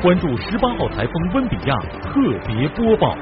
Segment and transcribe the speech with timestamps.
[0.00, 3.16] 关注十八号台风温比亚特别播报。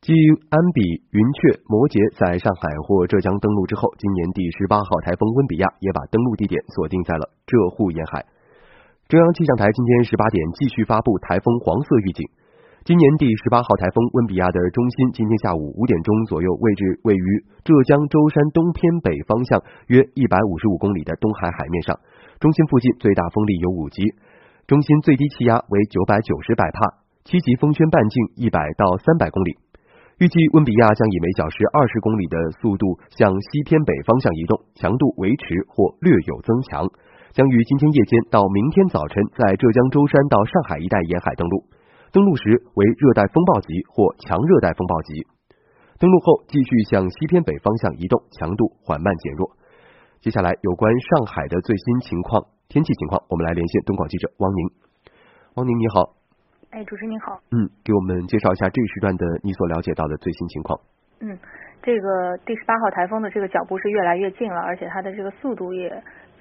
[0.00, 0.14] 继
[0.50, 8.22] 安比、云雀、摩羯在上海或浙江登陆之后，今年第十八号台风温比亚也把登陆地点锁定在了浙沪沿海。
[9.08, 12.22] 中央气象台今天十八点继续发布台风黄色预警。
[12.84, 17.26] 今年第十八号台风温比亚的中心今天下午五点钟左右位置位于
[17.64, 19.56] 浙江舟山东偏北方向
[19.88, 21.96] 约一百五十五公里的东海海面上，
[22.40, 24.04] 中心附近最大风力有五级，
[24.66, 29.56] 中心最低气压为九百九十百帕，七级风圈半径一百到三百公里。
[30.20, 36.84] 预计温比亚将以每小时二十公里的速度向西偏北方向移动，强度维持或略有增强，
[37.32, 41.64] 将于今天夜间到明天早晨在浙江舟山到上海一带沿海登陆。
[42.14, 45.26] 登陆时为热带风暴级或强热带风暴级，
[45.98, 49.50] 登陆后继续向西偏北方向移动，强度缓慢减弱。
[50.20, 54.70] 接下来有关上海的最新情况、天气情况，我们来连线东广记者汪宁。
[55.56, 56.14] 汪宁你好，
[56.70, 60.78] 哎，主持人您好，嗯，给我们介绍一下这一时段的你所了解到的最新情况。
[61.18, 61.36] 嗯，
[61.82, 65.90] 这个第十八号台风的这个脚步是越来越近了，而且它的这个速度也。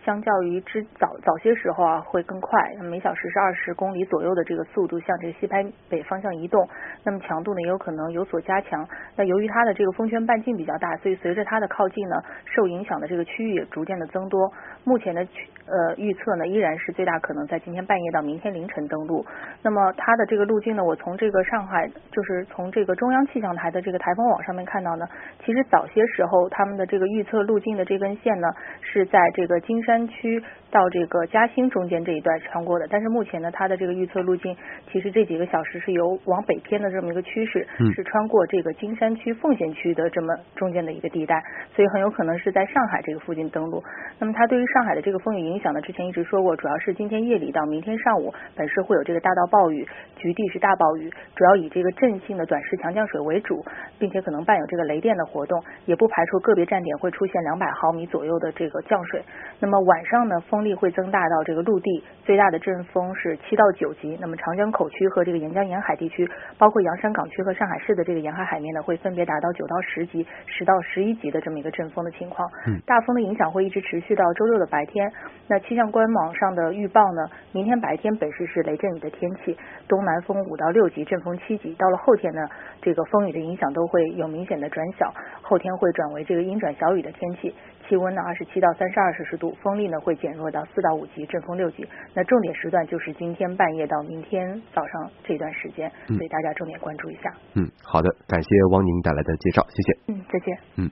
[0.05, 6.67] 相较于之早早些时候啊，会更快，每小时是二十公里左右的这个速度向这个西偏北方向移动，
[7.05, 8.85] 那么强度呢也有可能有所加强。
[9.15, 14.51] 那由于它的这个风圈半径比较大，所以随着它的靠近呢，受影响的这个区域也逐渐的增多。
[14.83, 19.25] 目前的呃预测呢，依然是最大可能在今天半夜到明天凌晨登陆。
[19.61, 25.07] 那么它的这个路径呢，我从这个上海就是从这个中央气象台的这个台风网上面看到呢，
[25.45, 28.49] 其实早些时候他们的这个预测路径的这根线呢，
[28.81, 29.92] 是在这个金山。
[29.93, 30.41] 山区
[30.73, 34.57] 到这个嘉兴中间这一段穿过的，但是目前呢，它的这个预测路径
[34.91, 41.39] 其实这几个小时是由往北偏的这么一个趋势，是穿过这个金山区奉贤区的这么中间的一个地带，
[41.75, 43.83] 所以很有可能是在上海这个附近登陆。
[44.17, 53.63] 那么它对于上海的这个风雨影响呢，之前一直说过，主要是今天夜里到明天上午，本市会有这个大到暴雨，局地是大暴雨，主要以这个阵性的短时强降水为主，
[53.99, 59.21] 并且可能伴有这个雷电的活动，也不排除个别站点会出现两百毫米左右的这个降水。
[59.59, 64.17] 那么晚上呢，风力会增大到这个陆地最大的阵风是七到九级。
[64.21, 72.49] 那么长江口区和这个沿江沿海地区，包括洋山港区和上海市的这个沿海海面呢，会分别达到九到十级、十到十一级的这么一个阵风的情况。
[72.85, 75.11] 大风的影响会一直持续到周六的白天。
[75.47, 79.57] 那气象官网上的预报呢，明天白天本市是雷阵雨的天气，
[79.87, 81.73] 东南风五到六级，阵风七级。
[81.75, 82.47] 到了后天呢，
[82.81, 87.53] 这个风雨的影响都会有明显的转小，后天会转为这个阴转小雨的天气。
[87.87, 91.87] 气温呢二十七到三十二摄氏度，风力呢会减弱到四到五级，阵风六级。
[92.13, 97.33] 那重点时段就是今天半夜到明天早上这段时间，所以大家重点关注一下。
[97.55, 100.13] 嗯，好的，感谢汪宁带来的介绍，谢谢。
[100.13, 100.57] 嗯，再见。
[100.77, 100.91] 嗯，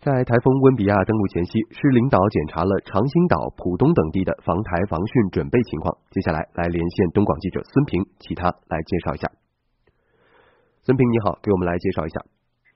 [0.00, 5.96] 在台风温比亚登陆前夕，市领导检查了长兴岛、浦东等地的防台防汛准备情况。
[6.10, 9.30] 接下来来连线东广记者孙平，其他来介绍一下。
[10.82, 12.20] 孙平你好，给我们来介绍一下。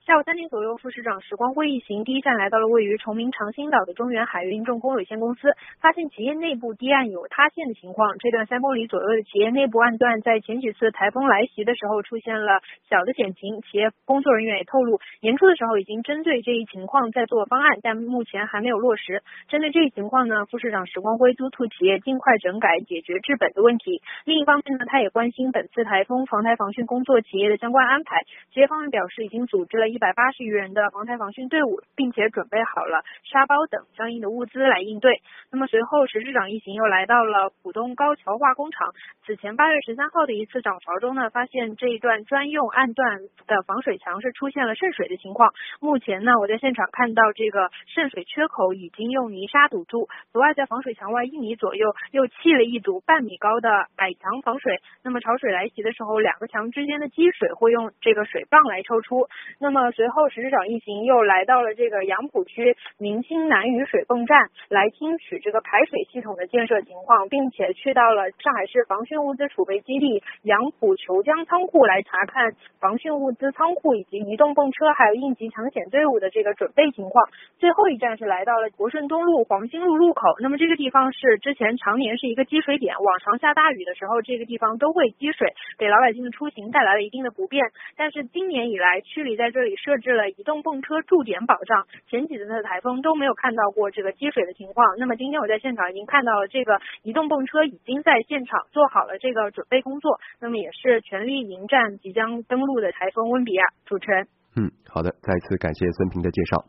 [0.07, 5.49] 下午三点左右，副市长时光辉一行第一站来到了位于崇明长兴岛的中原海运重工有限公司，
[5.81, 8.17] 发现企业内部堤岸有塌陷的情况。
[8.19, 13.61] 这段三公里左右的企业内部岸段，在前几次台风来袭的时候出现了小的险情。
[13.63, 19.25] 企业工作人员也透露，年初的时候已经针对这一情况在做方案，但目前还没有落实。
[19.49, 24.01] 针对这一情况呢，副市长时光辉督促企业尽快整改，解决治本的问题。
[24.25, 28.23] 另一方面呢，他也关心本次台风防台防汛工作企业的相关安排。
[28.55, 29.99] 企业方面表示，已经组织了一。
[30.07, 35.23] 百八十余人的防台防汛队伍，并且准备好了沙包等相应的物资来应对。
[35.51, 38.93] 那么随后，石市长一行又来到了浦东高桥化工厂。
[39.25, 45.55] 此前八月十三号的一次涨潮中呢，发现这一段专用岸段的防水墙是出现了渗水的情况。
[45.81, 50.09] 目前呢，我在现场看到这个渗水缺口已经用泥沙堵住。
[50.31, 54.79] 此外，在防水墙外一米左右又砌了一堵半米高的矮墙防水。
[55.03, 59.27] 那么潮水来袭的时候，两个墙之间的积水会用这个水泵来抽出。
[59.59, 77.29] 那么随后，石市长一行又来到了这个杨浦区明清南雨水泵站，来听取这个排水系统的建设情况，并且去到了上海市防汛物资储备基地杨浦虬江仓库来查看防汛物资仓库以及移动泵车还有应急抢险队伍的这个准备情况。
[77.59, 87.65] 最后一站是来到了国顺东路黄兴路路口，那么这个地方是之前常年是一个积水点，往常下大雨的时候，这个地方都会积水，给老百姓的出行带来了一定的不便。
[87.97, 89.76] 但是今年以来，区里在这里。
[89.77, 94.97] 设置了移动泵车驻点保障，前几次的台风都没有看到过这个积水的情况。
[94.99, 103.65] 那么今天我在现场已经看到了这个移动泵车已经在现场做好了这个准备工作，那么也是全力迎战即将登陆的台风温比亚。
[103.85, 106.65] 主持人，嗯，好的，再次感谢孙平的介绍。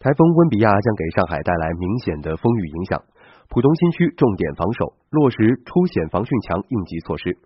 [0.00, 3.02] 台风温比亚将给上海带来明显的风雨影响，
[3.50, 7.36] 浦东新区重点防守，落实出险防汛强应急措施。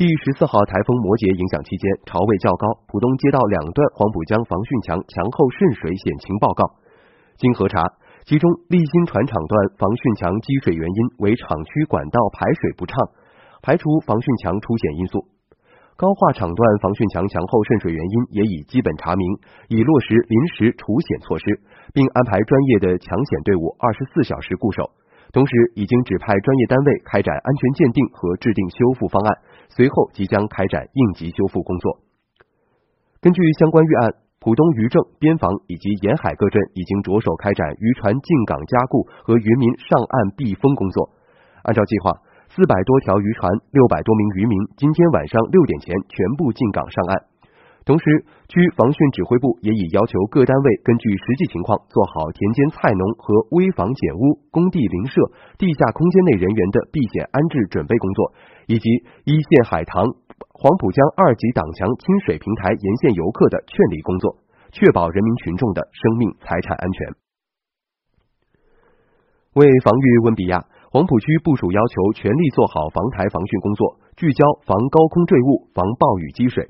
[0.00, 6.64] 第十四号台风摩羯影响期间，潮位较高，浦东街道两段黄浦江防汛墙墙后渗水险情报告。
[7.36, 7.84] 经核查，
[8.24, 12.96] 其中立新船厂段防汛墙积水原因为厂区管道排水不畅，
[13.60, 15.28] 排除防汛墙出险因素。
[16.00, 19.28] 高化厂段防汛墙墙后渗水原因也已基本查明，
[19.68, 21.44] 已落实临时除险措施，
[21.92, 24.96] 并安排专业的抢险队伍二十四小时固守。
[25.32, 29.38] 同时，已经指派专业单位开展安全鉴定和制定修复方案，
[29.68, 32.00] 随后即将开展应急修复工作。
[33.20, 41.10] 根据相关预案，浦东渔政、边防以及沿海各镇已经着手开展渔船进港加固和渔民上岸避风工作。
[41.62, 42.10] 按照计划，
[42.48, 47.22] 四百多条渔船、六百多名渔民今天晚上六点前全部进港上岸。
[47.84, 48.04] 同时，
[48.46, 55.16] 区防汛指挥部也已要求各单位根据实际情况做好田间菜农和危房简屋、工地邻舍、
[55.56, 58.36] 地下空间内人员的避险安置准备工作，
[58.68, 58.84] 以及
[59.24, 60.04] 一线海棠、
[60.52, 64.36] 黄浦江二级挡墙清水平台沿线游客的劝离工作，
[64.76, 67.16] 确保人民群众的生命财产安全。
[69.56, 76.68] 为防御温比亚，黄浦区部署要求全力做好防台防汛工作，聚焦防高空坠物、防暴雨积水。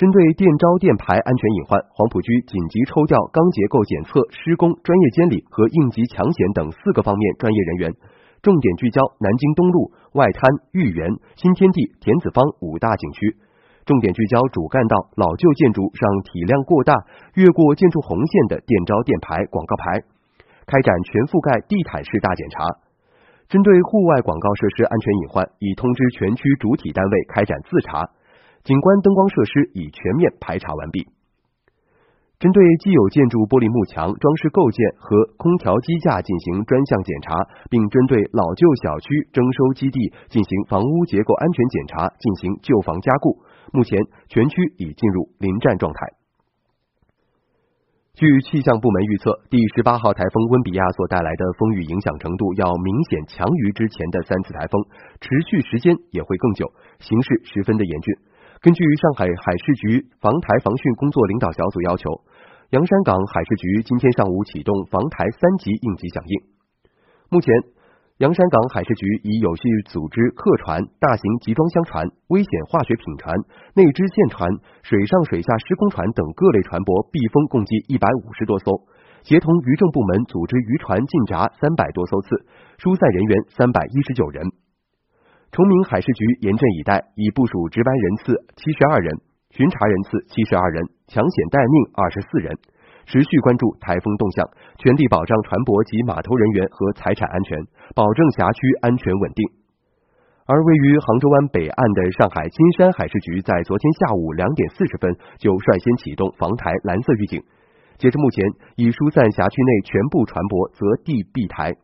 [0.00, 7.92] 针对电招电排安全隐患，黄浦区紧急抽调钢结构检测、施工专业监理和应急抢险等四个方面专业人员，
[8.40, 10.40] 重点聚焦南京东路、外滩、
[10.72, 11.04] 豫园、
[11.36, 13.36] 新天地、田子坊五大景区，
[13.84, 16.96] 重点聚焦主干道老旧建筑上体量过大、
[17.34, 20.00] 越过建筑红线的电招电排广告牌，
[20.64, 22.64] 开展全覆盖地毯式大检查。
[23.52, 28.08] 针对户外广告设施安全隐患，已通知全区主体单位开展自查。
[28.64, 31.08] 景观灯光设施已全面排查完毕。
[32.40, 37.36] 针对既有建筑玻璃幕墙装饰构件和空调机架进行专项检查，
[37.68, 43.44] 并针对老旧小区征收基地进行房屋结构安全检查，进行旧房加固。
[43.76, 44.00] 目前，
[44.32, 46.16] 全区已进入临战状态。
[48.16, 54.80] 据气象部门预测，第十八号台风温比亚所带来的风雨影响程度要明显强于之前的三次台风，
[55.20, 58.16] 持续时间也会更久，形势十分的严峻。
[58.60, 62.12] 根据上海海事局防台防汛工作领导小组要求，
[62.76, 66.34] 洋山港海事局今天上午启动防台三级应急响应。
[67.32, 67.48] 目前，
[68.20, 73.32] 洋山港海事局已有序组织客船、大型集装箱船、危险化学品船、
[73.72, 74.44] 内支线船、
[74.84, 78.76] 水上水下施工船等各类船舶避风共计一百五十多艘，
[79.24, 82.36] 协同渔政部门组织渔船进闸三百多艘次，
[82.76, 84.52] 疏散人员三百一十九人。
[85.52, 89.18] 崇明海事局严阵以待，已部署值班人次七十二人，
[89.50, 92.56] 巡查人次七十二人，抢险待命二十四人，
[93.04, 94.46] 持续关注台风动向，
[94.78, 97.58] 全力保障船舶及码头人员和财产安全，
[97.98, 99.42] 保证辖区安全稳定。
[100.46, 107.42] 而位于杭州湾北岸的上海金山海事局在昨天下午两点四十分就率先启动防台蓝色预警，
[107.98, 108.46] 截至目前，
[108.78, 111.74] 已疏散辖区内全部船舶，择地避台。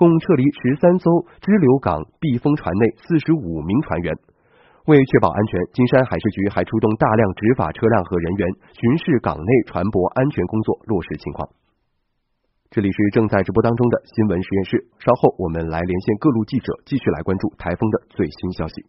[0.00, 1.04] 共撤离十三艘
[1.44, 4.16] 支流港避风船内四十五名船员。
[4.86, 11.46] 为确保安全，金山海事局还出动大量执法车辆和人员巡视港内船舶安全工作落实情况。
[12.70, 18.80] 这里是正在直播当中的新闻实验室，稍后我们来连线各路记者，继续来关注台风的最新消息。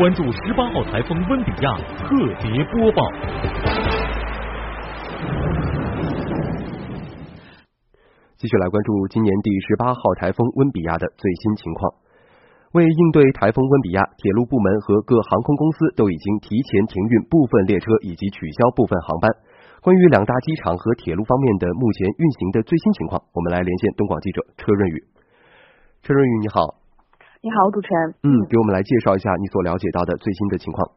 [0.00, 1.76] 关注十八号台风温比亚
[2.08, 3.04] 特别播报。
[8.38, 11.90] 继续来关注今年第十八号台风温比亚的最新情况。
[12.70, 19.26] 为应对台风温比亚，铁路部门和各航空公司都已经提前停运部分列车以及取消部分航班。
[19.82, 25.02] 关于两大机场和铁路方面的目前运行的最新情况，我们来连线东广记者车润宇。
[26.06, 26.78] 车润宇，你好。
[27.42, 28.14] 你好，主持人。
[28.22, 30.94] 嗯，给我们来介绍一下你所了解到的最新的情况。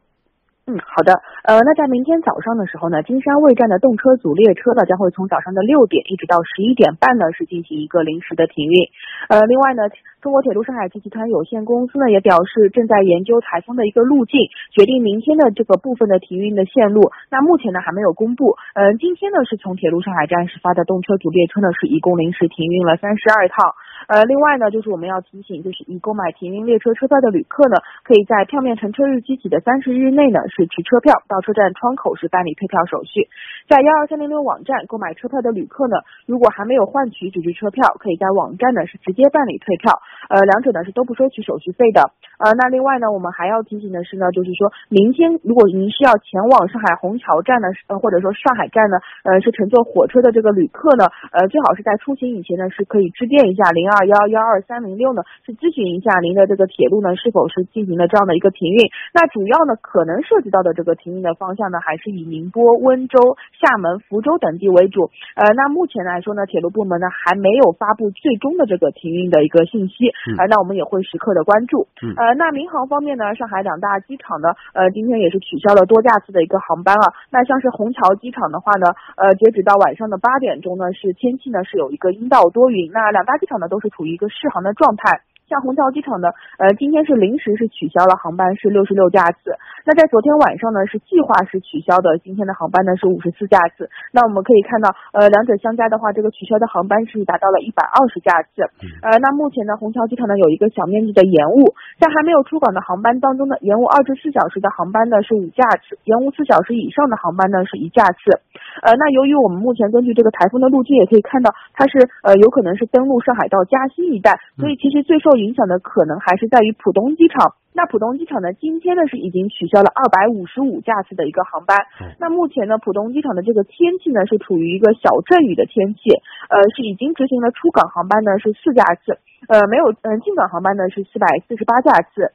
[0.72, 1.20] 嗯，好的。
[1.44, 8.88] 呃，那在明天早上的时候呢，金山卫站的动车组列车呢，将会从早上的六点一直到十一点半呢，是进行一个临时的停运。
[9.28, 9.84] 呃，另外呢，
[10.22, 14.40] 中国铁路上海集团有限公司呢，也表示正在研究台风的一个路径，
[14.72, 17.12] 决定明天的这个部分的停运的线路。
[17.30, 18.56] 那目前呢，还没有公布。
[18.74, 23.76] 嗯，今天呢，是从铁路上海站始发的动车组列车呢，是一共临时停运了三十二趟。
[24.08, 33.30] 呃，另外呢，就是我们要提醒，就是已购买停运列车车票的旅客呢，可以在票面乘车日期起的三十日内呢，是持车票到车站窗口是办理退票手续。
[33.68, 40.02] 在幺二三零六网站购买车票的旅客呢，如果还没有换取纸质车票，可以在网站呢是直接办理退票。
[40.30, 42.12] 呃，两者呢是都不收取手续费的。
[42.42, 58.80] 呃，那另外呢，我们还要提醒的是呢，就是说明天如果您是要前往上海虹桥站呢，呃，或者说上海站呢，呃，是乘坐火车的这个旅客呢，呃，最好是在出行以前呢，是可以致电一下零二幺幺二三零六呢，是咨询一下您的这个铁路呢是否是进行了这样的一个停运。
[59.14, 65.12] 那主要呢，可能涉及到的这个停运的方向呢，还是以宁波、温州、厦门、福州等地为主。
[65.36, 70.10] 呃，那目前来说呢，铁路部门呢还没有发布最终的这个停运的一个信息。
[70.38, 71.86] 呃，那我们也会时刻的关注。
[72.02, 77.14] 呃，那民航方面呢，上海两大机场呢，呃，今天也是取消了多架次的一个航班啊。
[77.30, 82.92] 那像是虹桥机场的话呢，呃，截止到晚上的八点钟呢，是天气呢是有一个阴到多云。
[82.92, 85.22] 那两大机场呢都是处于一个试航的状态。
[85.52, 86.32] 像虹桥机场呢，
[86.64, 89.52] 呃，今天是临时是取消了航班，是六十六架次。
[89.84, 93.92] 那在昨天晚上呢，是计划是取消的，今天的航班呢是五十四架次。
[94.16, 98.64] 那我们可以看到，呃，两者相加的话，这个取消的航班是达到了一百二十架次。
[99.04, 108.40] 呃，那目前呢，虹桥机场呢有一个小面积的延误，在还没有出港的航班当中呢，延误二至四小时的航班呢是五架次，延误四小时以上的航班呢是一架次。
[108.88, 117.56] 呃，那由于我们目前根据这个台风的路径也可以看到，它是呃有可能是登陆上海到嘉兴一带，所以其实最受影响的可能还是在于浦东机场。
[117.74, 121.78] 那浦东机场呢，今天呢是已经取消了二百五十五架次的一个航班。
[122.20, 126.12] 那目前呢，浦东机场的这个天气呢是处于一个小阵雨的天气，
[126.52, 129.18] 呃，是已经执行了出港航班呢是四架次，
[129.48, 132.34] 呃，没有嗯进港航班呢是四百四十八架次。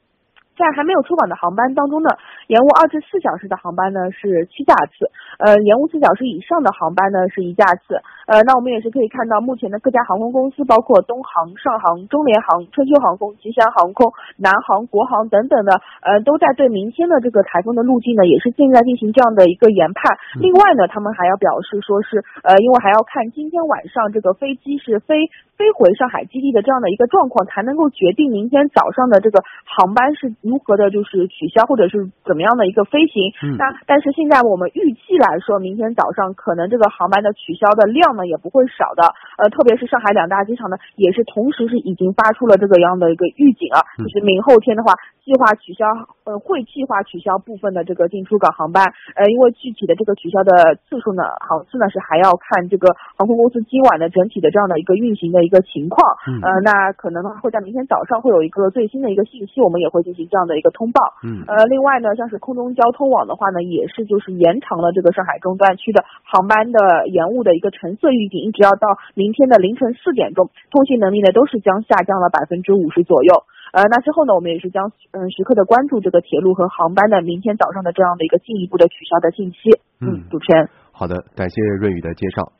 [0.56, 2.08] 在还没有出港的航班当中呢，
[2.48, 5.06] 延误二至四小时的航班呢是七架次，
[5.38, 8.00] 呃，延误四小时以上的航班呢是一架次。
[8.26, 20.18] 呃，那我们也是可以看到，目前的各家航空公司，包括东航、上航、中联航、春秋航空、吉祥航空、南航、国航等等的，呃，都在对明天的这个台风的路径呢，也是正在进行这样的一个研判。
[20.40, 33.30] 另外呢，他们还要表示说是，呃，因为还要看今天晚上这个飞机是飞飞回上海基地的这样的一个状况，才能够决定明天早上的这个航班是如何的，就是取消或者是怎么样的一个飞行。
[33.44, 38.06] 嗯那但是现在我们预计来说，明天早上可能这个航班的取消的量。
[38.16, 39.02] 呢也不会少的，
[39.36, 45.84] 呃，特别是上海两大机场呢，也是同时是已经发出了这个样的一个预警啊，就是明后天的话，计划取消，
[46.24, 48.86] 呃，会计划取消部分的这个进出港航班，
[49.16, 56.00] 呃，因为具体的这个取消的次数呢，航次呢是还要看这个航空公司今晚的整体的这样的一个运行的一个情况，
[56.30, 68.12] 嗯呃，那可能呢会在明天早上会有一个最新的一个信息，我们也会进行这样的一个通报，嗯，呃，另外呢，像是空中交通网的话呢，也是就是延长了这个上海中段区的航班的延误的一个橙色。
[68.12, 73.44] 预警一直要到明天的凌晨四点钟，通信能力呢都是将下降了百分之五十左右。
[73.72, 79.72] 呃，那之后呢，我们也是将嗯时刻的关注这个铁路和航班的明天早上的这样的一个进一步的取消的信息。
[80.04, 80.68] 嗯，主持人。
[80.92, 82.52] 好的，感谢润宇的介绍。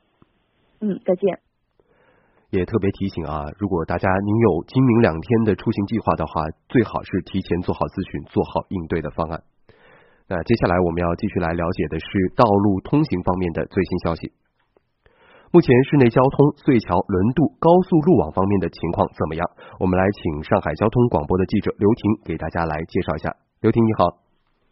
[0.81, 1.46] 嗯，再见。
[2.57, 9.45] 也特别提醒啊，如果大家您有今明两天的出行计划的话，最好是提前做好咨询，做好应对的方案。
[10.27, 14.33] 那接下来我们要继续来了解的是道路通行方面的最新消息。
[15.55, 16.35] 目前市内交通、
[16.67, 19.47] 隧桥、轮渡、高速路网方面的情况怎么样？
[19.79, 23.31] 我们来请上海交通广播的记者刘婷给大家来介绍一下。
[23.63, 24.19] 刘婷你好，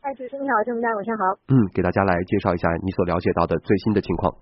[0.02, 1.22] 哎，主持人你好，听众大家晚上好。
[1.48, 4.34] 嗯，给大家来介绍一下你所了解到的最新的情况。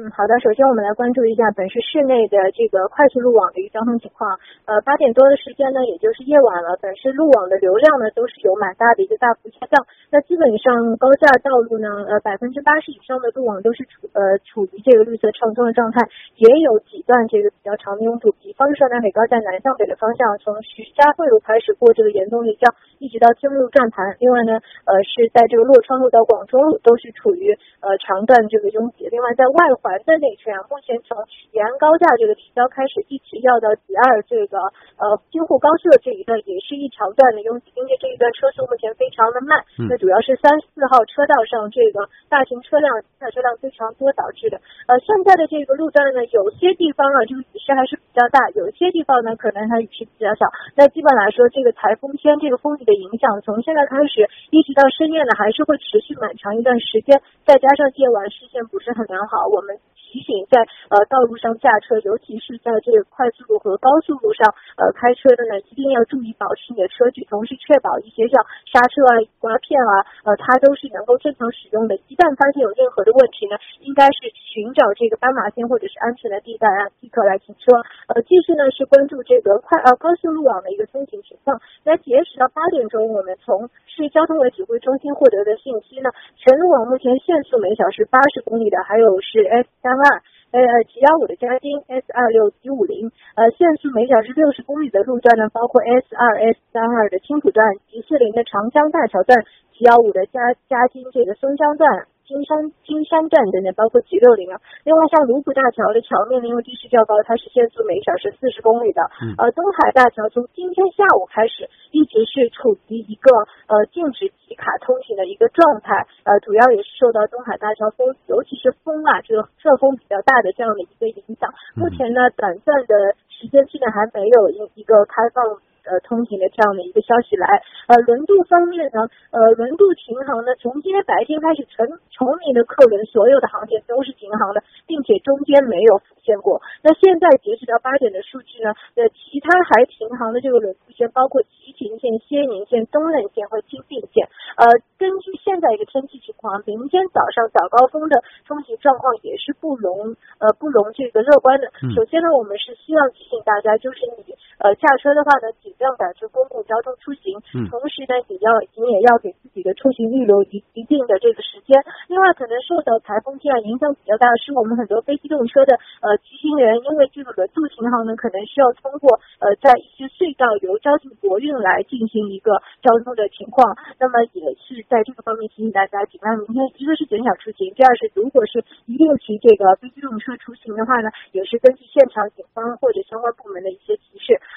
[0.00, 0.32] 嗯，好的。
[0.40, 4.40] 首先，我们来关注一下本市市内的这个快速路网的一个交通情况。
[4.64, 9.84] 呃，八点多的时间呢，也就是夜晚了，本市路网的流量呢都是有蛮大的一个大幅下降。
[10.08, 16.08] 那基本上高架道路呢，呃，百分之八十以上的路网都是处呃处于这个绿色畅通的状态，
[16.40, 18.32] 也有几段这个比较长的拥堵。
[18.40, 22.72] 比方说南北高架南向北的方向，从徐家汇路开始过这个严冬立交，
[23.04, 24.16] 一直到金路站盘。
[24.16, 27.52] 另外呢，呃，是在这个洛川路到广州路都是处于
[27.84, 29.04] 呃长段这个拥挤。
[29.12, 29.60] 另外在外。
[29.82, 31.16] 环的内圈，目前从
[31.52, 34.58] 延安高架这个提交开始，一直要到吉二这个
[34.96, 39.58] 呃京沪高速的这一段，也是一条段的拥挤，并且这一段车速目前非常的慢。
[39.88, 44.60] 那主要是三四号车道上这个大型车辆、大车辆非常多导致的。
[44.86, 50.46] 呃，现在的这个路段呢，有些地方啊，这个雨势还是比较大；有些地方呢，可能它雨势比较小。
[50.76, 57.20] 那基本来说，这个台风天这个风雨的影响，从现在开始一直到深夜呢，还是会持续蛮长一段时间。
[57.44, 59.69] 再加上夜晚视线不是很良好，我们。
[59.78, 60.58] 提醒在
[60.90, 64.42] 呃道路上驾车，尤其是在这个快速路和高速路上
[64.74, 71.94] 呃开车的呢，一定要注意保持你的车距，同时确保一些像刹车啊、刮片啊，呃，它都是能够正常使用的。
[72.10, 73.54] 一旦发现有任何的问题呢，
[73.86, 77.70] 应该是寻找这个斑马线或者是安全的地带啊，立刻来停车。
[78.10, 81.54] 呃，继续呢是关注这个快呃高速路网的一个通行情况。
[81.86, 89.92] 那截止到八点钟，我们从市交通委指挥中心获得的信息呢，全路网目前限速每小时八十公里的还有是 S 三。
[89.92, 90.04] 二
[90.50, 102.08] 呃 G 幺五的嘉金 S 二六 G 五零，呃限速每小时六十公里的路段呢，包括 S 二 S 三二的青浦段，G 四零的长江大桥段，G 幺五的嘉嘉金这个松江段。
[102.30, 104.62] 金山金山站等等，包括 G 六零啊。
[104.86, 109.02] 另外，像卢浦大桥的桥面呢，因为地势较高，它是限速每小时四十公里的。
[109.34, 113.34] 呃，东海大桥从今天下午开始，一直是处于一个
[113.66, 116.06] 呃禁止集卡通行的一个状态。
[116.22, 121.50] 呃，主要也是受到东海大桥风，尤其是风啊，这个侧风比较大的这样的一个影响。
[121.74, 125.58] 目前呢，短暂的时间之内还没有一一个开放。
[125.84, 136.60] 呃，通行的这样的一个消息来，呃，轮渡方面呢，呃，轮渡停航呢，从今天白天开始，从崇明的客轮所有的航线都是停航的，并且中间没有浮现过。
[136.82, 144.28] 那现在截止到八点的数据呢，呃，其他还停航的这个轮渡线，包括吉平线、仙宁线、东冷线和金定线。
[144.56, 144.66] 呃，
[144.98, 151.70] 根据现在一个天气情况，明天早上早高峰的通行状况也是不容呃不容这个乐观的。
[151.94, 157.38] 首先呢，我们是希望提醒大家，就是你呃驾车的话呢，尽量改乘公共交通出行，
[157.70, 161.78] 同时呢，也要你也要给自己的出行预留一一定的这个时间。
[162.10, 173.78] 另外，可能受到台风天啊影响比较大，是我们很多非机动车的呃骑行人，因为这个轮渡停航呢，可能需要通过呃在一些隧道由交警国运来进行一个交通的情况。
[174.02, 178.60] 那么也是在这个方面提醒大家，尽量明天一个是减少出行，第二是如果是
[178.90, 183.96] 一定骑这个非机动车出行的话呢，也是根据现场警方或者相关部门的一些。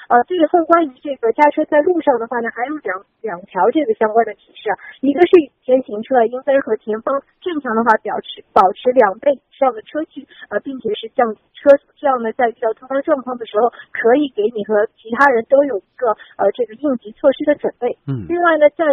[0.08, 4.68] 呃，最后关于这个驾车在路上的话呢，还有两两条这个相关的提示，
[5.00, 17.96] 一个是雨天行车应该和前方正常的话保持保持两倍以上的车距，呃，并且是降车速，这样呢，在遇到突发状况的时候，可以给你和其他人都有一个呃这个应急措施的准备。
[18.06, 18.26] 嗯。
[18.28, 18.84] 另外呢，在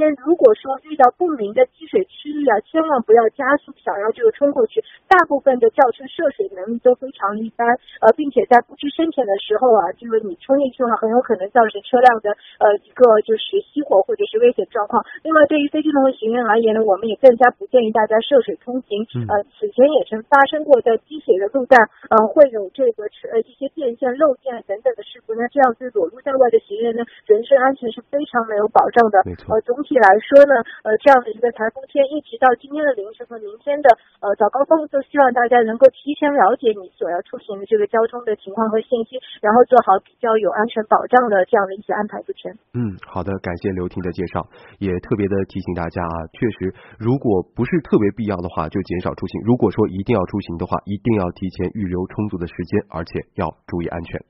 [0.00, 4.80] 先如果说遇到不明的积水区域啊，千万不要加速想要这个冲过去。
[5.04, 7.68] 大部分的轿车涉水能力都非常一般，
[8.00, 12.32] 呃，并且在不知深浅的时候啊，就是你冲进去的话，很有可能造成车辆的
[12.64, 15.04] 呃一个就是熄火或者是危险状况。
[15.20, 19.04] 另外，对于非机动车行人而言呢，我们也更加不建议大家涉水通行。
[19.28, 21.76] 呃，此前也曾发生过在积水的路段，
[22.08, 23.04] 呃，会有这个
[23.36, 25.36] 呃一些电线漏电等等的事故。
[25.36, 29.20] 那这样对裸露在外的行人呢，人身安全是非常没有保障的。
[29.44, 29.89] 呃，总体。
[29.98, 33.88] 来说呢，呃，这样的一个台风天，一直到今天的凌晨和明天的
[34.20, 42.52] 呃早高峰，都希望大家能够提前了解你所要出行的这个交通的情况和信息，然后做好比较有安全保障的这样的一些安排就全。
[42.74, 44.46] 嗯，好的，感谢刘婷的介绍，
[44.78, 54.22] 也特别的提醒大家啊，确实，如果不是特别必要的话，就减少出行；如果说一定要出行的话，一定要提前预留充足的时间，而且要注意安全。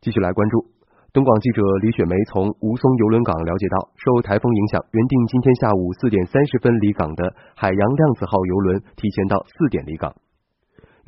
[0.00, 0.75] 继续来关注。
[1.16, 10.12] 东广记者李雪梅从吴淞邮轮港了解到，受台风影响，原定今天下午四点三十分离港的海洋量子号邮轮提前到四点离港，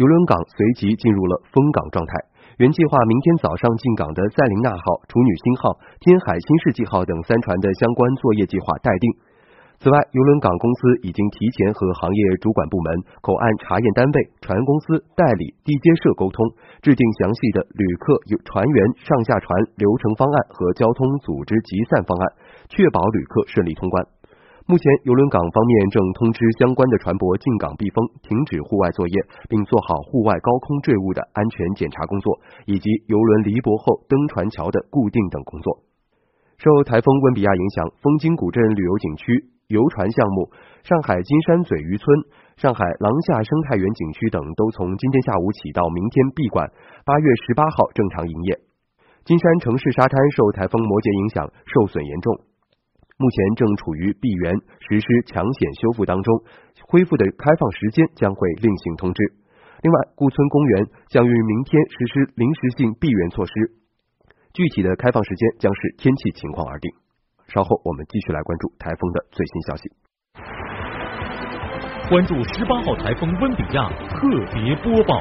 [0.00, 2.24] 邮轮港随即进入了封港状态。
[2.56, 9.12] 原计划明天早上进港的赛琳娜号、处女星号、天海新世纪号等三船的相关作业计划待定。
[9.78, 16.42] 此外，邮轮港公司已经提前和行业主管部门、口岸查验单位、船公司、代理、地接社沟通，
[16.82, 22.26] 制定详细的旅客、船员上下船流程方案和交通组织集散方案，
[22.68, 24.02] 确保旅客顺利通关。
[24.66, 29.14] 目前，邮轮港方面正通知相关的船舶进港避风、停止户外作业，
[29.48, 32.34] 并做好户外高空坠物的安全检查工作，
[32.66, 35.86] 以及邮轮离泊后登船桥的固定等工作。
[36.58, 39.54] 受台风温比亚影响，枫金古镇旅游景区。
[39.68, 40.50] 游船项目、
[40.82, 42.08] 上海金山嘴渔村、
[42.56, 46.72] 上海廊下生态园景区等都从今天下午起到明天闭馆，
[47.04, 48.60] 八月十八号正常营业。
[49.26, 52.32] 金山城市沙滩受台风摩羯影响受损严重，
[53.20, 54.56] 目前正处于闭园
[54.88, 56.32] 实施抢险修复当中，
[56.88, 59.20] 恢复的开放时间将会另行通知。
[59.84, 63.52] 另外，顾村公园将于明天实施临时性闭园措施，
[64.56, 66.88] 具体的开放时间将视天气情况而定。
[67.48, 69.90] 稍后我们继续来关注台风的最新消息。
[72.08, 75.16] 关注十八号台风温比亚特别播报。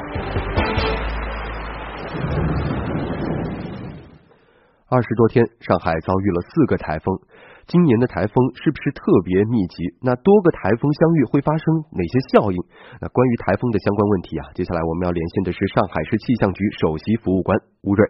[4.90, 7.18] 二十多天，上海遭遇了四个台风。
[7.66, 9.84] 今年的台风是不是特别密集？
[10.00, 12.56] 那多个台风相遇会发生哪些效应？
[13.00, 18.06] 那关于台风的相关问题啊，接下来我们要连线的是上海市气象局首席服务官吴瑞。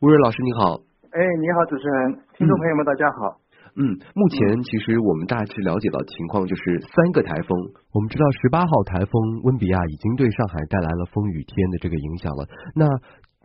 [0.00, 0.89] 吴瑞老师，你好。
[1.10, 3.34] 哎，你好，主持人，听众朋友们，大家好。
[3.74, 7.50] 嗯，目前其实我们大致了解到情况，就是三个台风。
[7.90, 12.46] 我们知道十八号台风温比亚已经对上海带来了风雨天的这个影响了。
[12.78, 12.86] 那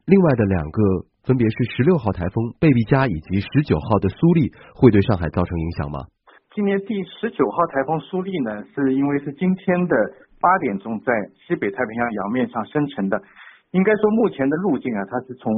[0.06, 0.80] 另外的两个
[1.26, 6.06] 分别是十六号台风贝碧嘉以及十九号的苏丽，会对上海造成影响吗？
[6.54, 9.96] 今年第十九号台风苏丽呢，是因为是今天的。
[10.38, 13.20] 八点钟在西北太平洋洋面上生成的。
[13.72, 15.50] 应该说目前的路径啊，它是从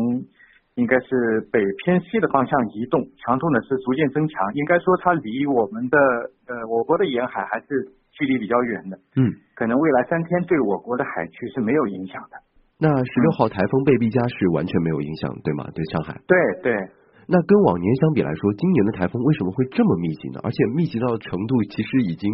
[0.77, 4.37] 应该是北偏西的方向移动，强度呢是逐渐增强。
[4.53, 5.97] 应该说它离我们的
[6.45, 7.65] 呃我国的沿海还是
[8.13, 8.97] 距离比较远的。
[9.17, 12.37] 嗯，可能未来三天对我国的海区是没有影响的。
[12.79, 15.65] 那十六号台风贝碧嘉是完全没有影响，对吗？
[15.73, 16.13] 对上海？
[16.27, 16.73] 对对。
[17.27, 20.39] 那跟往年相比来说，今年的台风为什么会这么密集呢？
[20.43, 22.31] 而且密集到的程度，其实已经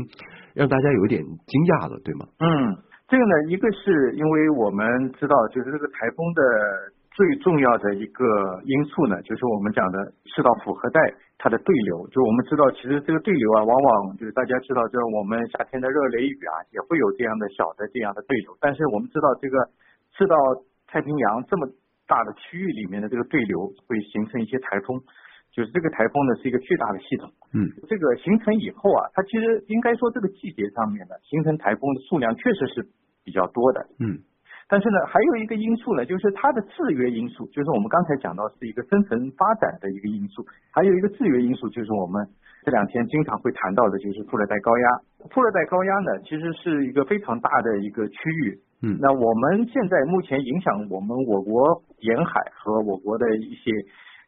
[0.53, 2.27] 让大家有点惊讶了，对吗？
[2.37, 2.77] 嗯，
[3.07, 4.85] 这个呢，一个是因为我们
[5.17, 6.41] 知道，就是这个台风的
[7.15, 8.25] 最重要的一个
[8.65, 10.99] 因素呢，就是我们讲的赤道符合带
[11.37, 12.07] 它的对流。
[12.09, 18.57] 就我们知道，其实这个对流啊，往往就是大家知道，就是我们夏天的热雷雨啊，也会有这样的小的这样的对流。
[18.59, 19.57] 但是我们知道，这个
[20.17, 20.35] 赤道
[20.87, 21.67] 太平洋这么。
[22.05, 24.99] 大的区域里面的这个对流会形成一些台风，
[25.53, 27.31] 就是这个台风呢是一个巨大的系统。
[27.53, 32.85] 嗯，这个形成以后啊，它其实应该说这个季节上面的形成台风的数量确实是
[33.23, 33.87] 比较多的。
[34.03, 34.19] 嗯，
[34.67, 42.25] 但是呢，还有一个因素呢，就是它的制约因素，就是我们刚才讲到是一个生存发展的一个因素，还有一个制约因素就是我们
[42.63, 44.87] 这两天经常会谈到的，就是副热带高压。
[45.29, 48.59] 副热带高压呢，其实是一个非常大的一个区域。
[48.81, 53.71] 嗯，那我们现在目前影响我们我国沿海和我国的一些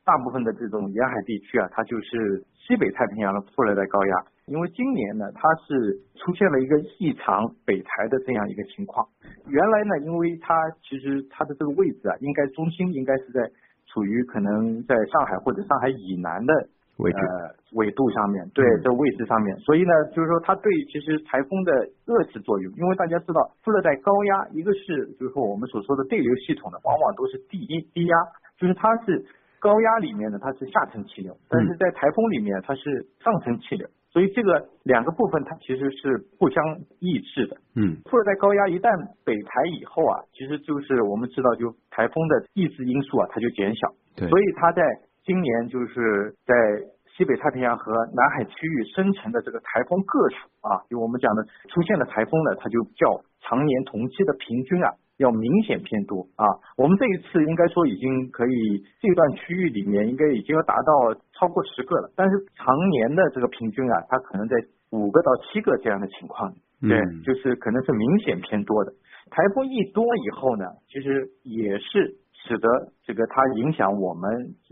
[0.06, 4.14] 大部分的这种沿海地区啊，它就是西北太平洋的副热带高压。
[4.48, 9.08] 因为今年呢，它是出现了一个异常北台的这样一个情况。
[9.48, 13.42] 原来呢，因为它其实它的这个位置啊，应该中心应该是在
[13.88, 16.54] 处于可能在上海或者上海以南的。
[16.98, 21.72] 位置呃纬度上面，对这位置上面，所以呢，就是说它对其实台风的
[22.08, 28.16] 遏制作用，因为大家知道副热带高压，一个是就是说我们所说的对流系统呢，往往都是低低压，
[28.58, 29.26] 就是它是
[29.60, 36.64] 高压里面呢它是下层气流，但是在台风里面它是上层气流，所以这个两个部分它其实是互相
[37.04, 37.58] 抑制的。
[37.76, 38.88] 嗯，副热带高压一旦
[39.28, 44.82] 北抬以后啊，其实就是我们知道就台风的抑制因素啊，它就减小，对，所以它在。
[45.26, 46.54] 今年就是在
[47.18, 53.10] 西北太平洋和南海区域生成的这个台风个数啊，就我们讲的出现的台风呢，它就较
[53.42, 56.46] 常年同期的平均啊要明显偏多啊。
[56.78, 64.56] 我们这一次应该说已经可以这段区域里面应该已经要达到超过十个了，但是常年的这个平均啊，它可能在
[64.92, 68.92] 五个到七个这样的情况，对，就是可能是明显偏多的。
[69.32, 72.18] 台风一多以后呢，其实也是。
[72.48, 72.70] 使得
[73.04, 74.30] 这个它影响我们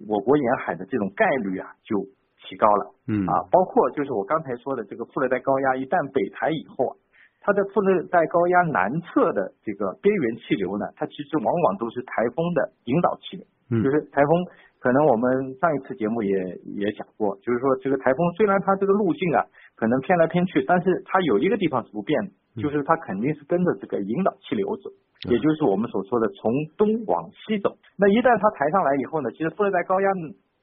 [0.07, 1.97] 我国沿海的这种概率啊就
[2.45, 6.95] 提高了，嗯啊，包括就是我刚才说的这个副热带高压一旦北抬以后，
[7.43, 14.31] 它的副热带高压南侧的这个边缘气流呢，它其实往往都是台风的引导气流，嗯，就是台风
[14.79, 16.31] 可能我们上一次节目也
[16.79, 19.43] 也讲过，就是说这个台风虽然它这个路径啊
[19.75, 24.89] 可能偏来偏去，但是它有一个地方是不变的，就是它肯定是跟着这个引导气流走。
[25.29, 27.77] 也就是我们所说的从东往西走。
[27.95, 30.07] 那一旦它抬上来以后呢，其实副热带高压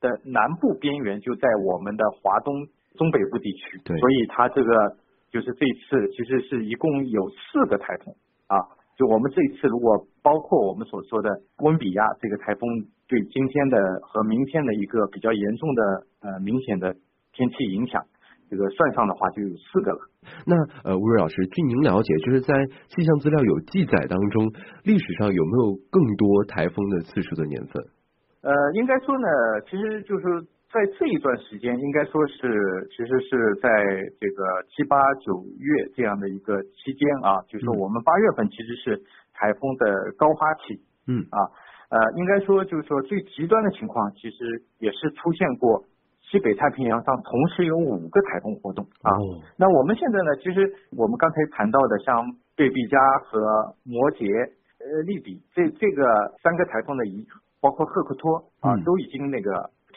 [0.03, 3.81] 的南部边缘就在我们的华东中北部地区。
[3.97, 4.97] 所以它这个
[5.31, 8.15] 就是这次其实是一共有四个台风
[8.49, 8.57] 啊。
[8.97, 12.69] 就我们这一次如果包括我们所说的温比亚这个台风
[13.09, 15.83] 对今天的和明天的一个比较严重的
[16.21, 16.95] 呃明显的
[17.33, 18.03] 天气影响。
[18.51, 20.01] 这个算上的话就有四个了。
[20.45, 22.53] 那呃，吴瑞老师，据您了解，就是在
[22.89, 24.51] 气象资料有记载当中，
[24.83, 27.81] 历史上有没有更多台风的次数的年份？
[28.43, 29.29] 呃，应该说呢，
[29.71, 30.25] 其实就是
[30.73, 33.69] 在这一段时间，应该说是其实是在
[34.21, 38.97] 这个七八九月这样的一个期间啊，就是我们八月份其实是
[39.35, 40.81] 台风的高发期。
[41.07, 41.39] 嗯啊，
[41.91, 45.85] 呃，应该说就是说最极端的情况，其实也是出现过。
[46.31, 49.11] 西北太平洋上同时有五个台风活动啊，
[49.59, 50.63] 那我们现在呢，其实
[50.97, 52.23] 我们刚才谈到的像
[52.55, 54.31] 贝碧嘉和摩羯、
[54.79, 56.07] 呃利比这这个
[56.41, 57.27] 三个台风的一，
[57.61, 59.51] 包括赫克托啊，都已经那个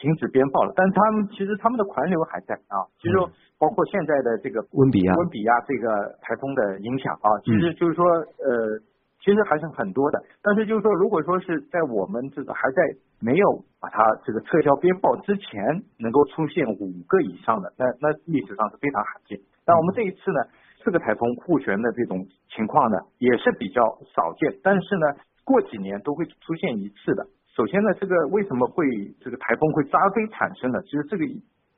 [0.04, 3.16] 停止鞭炮了，但他们其实他们的环流还在啊，其实
[3.56, 8.04] 包括现在的这个温比亚温比亚这个台风的影响啊，其实就是说
[8.44, 8.84] 呃。
[9.24, 12.82] 其实还是很多的，但是就是说，如果说是在我们这个还在
[13.22, 15.64] 没有把它这个撤销鞭炮之前，
[15.98, 19.40] 能够出现五个以上的，那那历史上是非常罕见。
[19.64, 20.44] 但我们这一次呢，
[20.84, 23.80] 四个台风互旋的这种情况呢，也是比较
[24.14, 24.60] 少见。
[24.62, 25.06] 但是呢，
[25.42, 27.24] 过几年都会出现一次的。
[27.54, 28.84] 首先呢，这个为什么会
[29.20, 30.82] 这个台风会扎堆产生呢？
[30.82, 31.24] 其实这个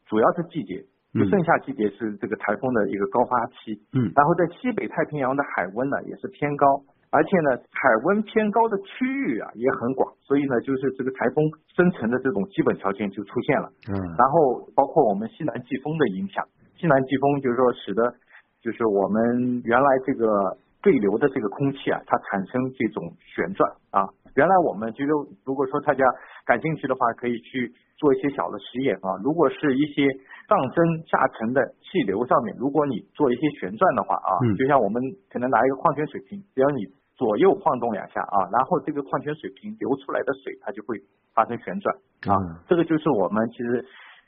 [0.06, 0.80] 主要是季节，
[1.12, 3.76] 就盛夏季节是这个台风的一个高发期。
[3.92, 6.66] 嗯，然后在西北太平洋的海温呢也是偏高。
[7.10, 13.70] 而且呢，海温偏高的区域啊也很广，所以呢，就是这个台风生成的这种基本条件就出现了。
[13.88, 16.44] 嗯，然后包括我们西南季风的影响，
[16.76, 18.12] 西南季风就是说使得
[18.60, 24.08] 就是我们原来这个对流的这个空气啊，它产生这种旋转啊。
[24.36, 25.04] 原来我们就
[25.44, 26.04] 如果说大家
[26.44, 29.16] 感兴趣的话，可以去做一些小的实验啊。
[29.24, 30.06] 如果是一些
[30.48, 36.84] 上升下沉的气流上面，如果你做一些旋转的话啊，就像我们可能拿一个矿泉水瓶，只要你
[37.16, 41.00] 左右晃动两下啊，然后这个矿泉水瓶流出来的水它就会
[41.34, 41.96] 发生旋转
[42.28, 42.60] 啊。
[42.68, 43.84] 这个就是我们其实。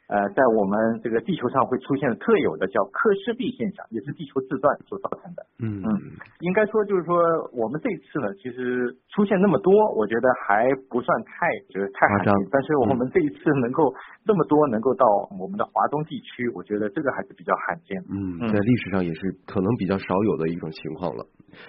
[0.08, 5.44] 呃，在我们这个地球上会出现特有的叫科氏璧现象，也是地球自转所造成的。
[5.60, 5.88] 嗯嗯，
[6.40, 7.20] 应该说就是说
[7.52, 12.32] 我们这次呢，其实出现那么多，我觉得还不算太就是太罕见。
[12.50, 13.92] 但是我们这一次能够
[14.24, 15.04] 这么多，能够到
[15.38, 18.00] 我们的华东地区，我觉得这个还是比较罕见。
[18.08, 21.20] 嗯，在历史上也是可能比较少有的一种情况了。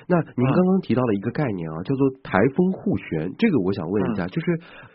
[0.07, 4.45] 那您刚刚提到了一个概念啊，叫做台风互旋，这个我想问一下，就是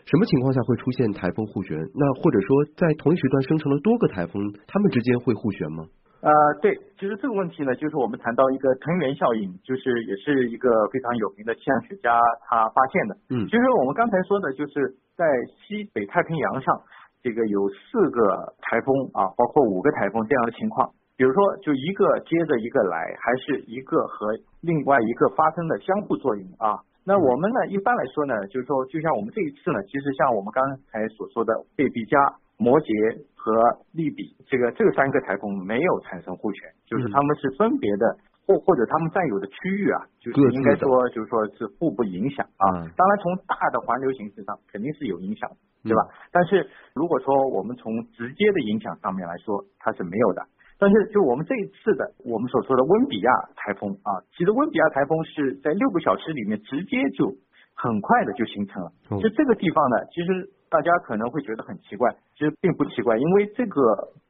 [0.05, 1.75] 什么情况下会出现台风互旋？
[1.93, 5.85] 那或者说在同一时段生成了多个台风，它们之间会互旋吗？
[6.21, 12.17] 呃，对，其实这个问题呢，就是我们谈到一个藤原效应，就是也是一个非常有名的气象学家
[12.49, 13.17] 他发现的。
[13.29, 16.81] 嗯，其实我们刚才说的就是在西北太平洋上，
[17.21, 20.89] 这个有四个台风啊，包括五个台风这样的情况。
[21.15, 26.75] 比如说，就一个接着一个来，还是一个和另外一个发生的相互作用啊？
[27.05, 30.59] 那我们呢，一般来说呢，就是说，就像我们这一次呢，其实像我们刚
[30.91, 32.17] 才所说的贝碧加、
[32.57, 32.87] 摩羯
[33.35, 33.51] 和
[33.91, 42.85] 利比这个这三个台风没有产生互旋，就是他们是分别的，或或者他们占有的区域啊，就是应该说就是说是互不影响啊。
[42.95, 45.49] 当然，从大的环流形式上肯定是有影响，
[45.83, 46.01] 对吧？
[46.31, 50.41] 但是如果说我们从直接的影响上面来说，它是没有的。
[50.77, 57.31] 但是，就我们这一次的我们所说的温比亚台风啊，其实温比亚台风是在六个小时里面直接就
[57.73, 58.91] 很快的就形成了。
[59.21, 63.81] 就这个地方呢，其实大家可能会觉得很奇怪，其实并不奇怪，因为这个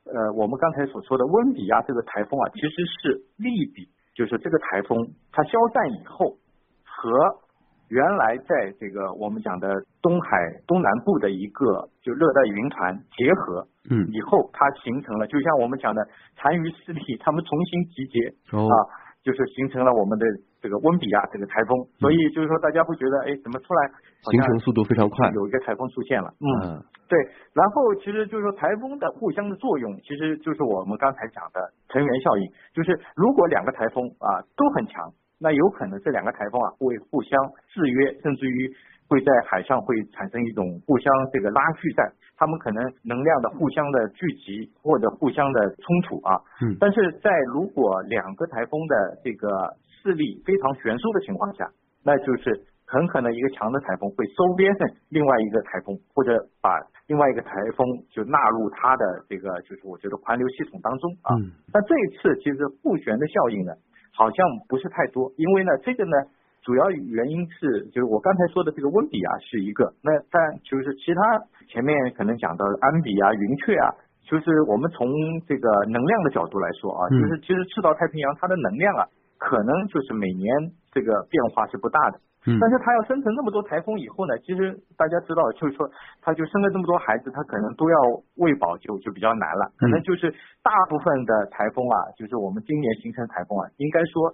[0.06, 2.70] 呃，我们刚才所说的温比亚这个台风啊，其实
[3.02, 6.38] 是利比，就是这个台风它消散以后
[6.84, 7.46] 和。
[7.88, 9.70] 原来在这个我们讲的
[10.02, 10.28] 东海
[10.66, 16.02] 东南部的一个就热带云团结合，嗯，以后它形成了，就像我们讲的
[16.36, 18.76] 残余势力，他们重新集结啊，
[19.22, 20.26] 就是形成了我们的
[20.66, 21.78] 这个温比亚这个台风。
[22.02, 23.86] 所以就是说，大家会觉得，哎，怎么出来
[24.34, 26.34] 形成速度非常快，有一个台风出现了。
[26.42, 27.14] 嗯，对。
[27.54, 31.62] 然后其实就是说，台风的互相的作用，其实就是我们刚才讲的
[31.94, 35.14] 成员效应，就是如果两个台风啊都很强。
[35.38, 38.72] 那有可能这两个台风啊会互相制约，甚至于
[39.10, 46.40] 会在海上会产生一种互相这个拉锯战，他们可能能量的互相的聚集或者互相的冲突啊。
[46.64, 46.78] 嗯。
[46.80, 49.76] 但是在如果两个台风的这个
[50.06, 51.66] 势力非常悬殊的情况下，
[52.06, 52.54] 那就是
[52.86, 54.70] 很可能一个强的台风会收编
[55.10, 56.70] 另外一个台风，或者把
[57.10, 57.82] 另外一个台风
[58.14, 61.34] 就纳入它的这个就是我觉得环流系统当中啊。
[61.42, 61.50] 嗯。
[61.74, 63.74] 那这一次其实互旋的效应呢？
[64.14, 64.38] 好像
[64.70, 66.16] 不是太多，因为呢，这个呢，
[66.62, 71.20] 主要原因是就是我刚才说的这个温比啊是一个，那但就是其他
[71.68, 73.92] 前面可能讲到安比啊、云雀啊，
[74.24, 75.06] 就是我们从
[75.46, 79.04] 这个能量的角度来说啊，就是其实赤道太平洋它的能量啊，
[79.46, 80.50] 可能就是每年
[80.90, 82.18] 这个变化是不大的。
[82.62, 85.90] 但是它要生成那么多台风以后呢，其实大家知道，就是说，
[86.22, 87.98] 它就生了这么多孩子，它可能都要
[88.38, 89.66] 喂饱，就就比较难了。
[89.80, 90.30] 可能就是
[90.62, 94.30] 大部分的台风啊，就是我们今年形成台风啊，应该说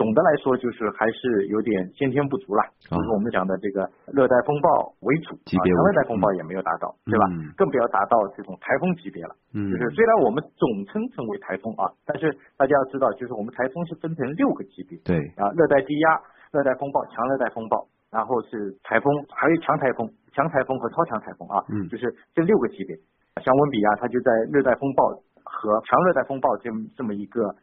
[0.00, 2.64] 总的来说就是还是有点先天不足了。
[2.88, 7.28] 就是我们讲的这个热带风暴为主，啊，强热带风暴也没有达到，对吧？
[7.60, 9.36] 更不要达到这种台风级别了。
[9.52, 9.68] 嗯。
[9.68, 14.96] 就是虽然我们总称称为台风啊，但是大家要知道，就是我们台风是分成六个级别。
[15.04, 15.20] 对。
[15.36, 16.08] 啊，热带低压。
[16.50, 22.96] 热带风暴、强热带风暴，然后是台风，还有强台风、强台风和超强台风啊，嗯，就是这六个级别。
[23.40, 27.54] 像温比亚，它就在热带风暴和强热带风暴这这么一个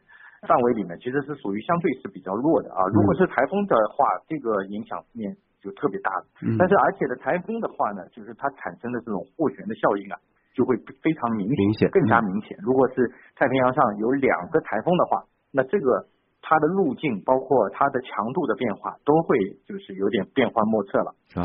[0.46, 2.84] 范围里面，其实是属于相对是比较弱的啊。
[2.92, 6.24] 如果是台风的话，这个影响面就特别大了。
[6.58, 10.16] 但是而且的台风的话呢，就是它产生的这种斡旋的效应啊，
[10.54, 12.56] 就会非常明显，更加明显。
[12.62, 16.06] 如果是太平洋上有两个台风的话，那这个。
[16.40, 21.44] 它的路径，包括它的强度的变化，都会就是有点变幻莫测了啊。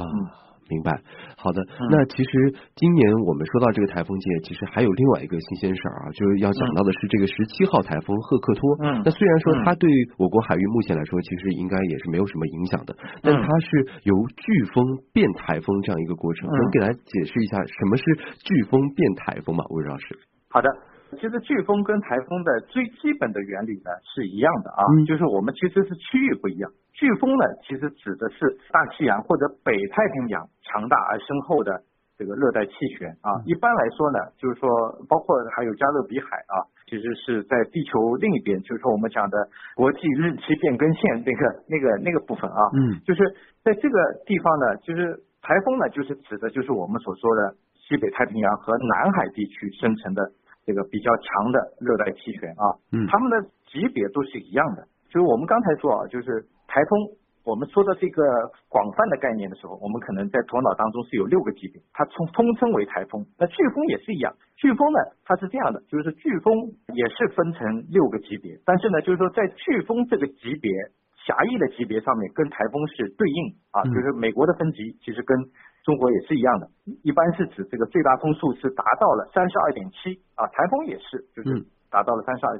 [0.69, 0.91] 明白，
[1.37, 1.61] 好的。
[1.91, 2.31] 那其实
[2.75, 8.77] 今年我们说到这个台风界，其实还有另外一个新鲜事儿啊，就是要讲到的是这个十七号台风赫克托。
[8.81, 9.01] 嗯。
[9.03, 13.67] 那虽然说它对我国海域目前来说，其实应该也是没有什么影响的，但它是
[14.03, 16.49] 由飓风变台风这样一个过程。
[16.49, 18.03] 能给大家解释一下什么是
[18.43, 19.63] 飓风变台风吗？
[19.69, 20.17] 魏老师。
[20.49, 20.69] 好的。
[21.13, 26.69] 其实飓风跟台风的最基本的原理呢是一样的啊，就是我们其实是区域不一样。
[26.95, 31.81] 飓风呢其实指的是大西洋或者北太平洋强大而深厚的
[32.17, 33.41] 这个热带气旋啊。
[33.45, 34.69] 一般来说呢，就是说
[35.09, 36.55] 包括还有加勒比海啊，
[36.87, 42.61] 其其实是在地球另一边，就是说我们讲的国际日期变更线那个那个那个部分啊。
[42.77, 43.25] 嗯，就是
[43.63, 43.97] 在这个
[44.27, 50.21] 地方呢，就是台风呢，就是指的就是我们所说的西北太平洋和南海地区生成的
[50.65, 52.65] 这个比较强的热带气旋啊。
[52.91, 54.87] 嗯，它们的级别都是一样的。
[55.09, 57.17] 就是我们刚才说啊，就是台风。
[57.43, 58.23] 我们说的这个
[58.69, 63.19] 广泛的概念的时候，我们可能在头脑当中是有六个级别，它通通称为台风。
[63.37, 66.55] 那飓风也是一样，飓风呢，它是这样的，就是飓风
[66.95, 70.71] 也是分成六个级别，但是呢，就是说在飓风这个级别
[71.27, 75.35] 狭义的级别上面，跟台风是对应啊，就是美国的分级其实跟
[75.83, 76.69] 中国也是一样的，
[77.03, 82.59] 一般是指这个最大风速是达到了三十二点七啊，台风也是，就是达到了三十二。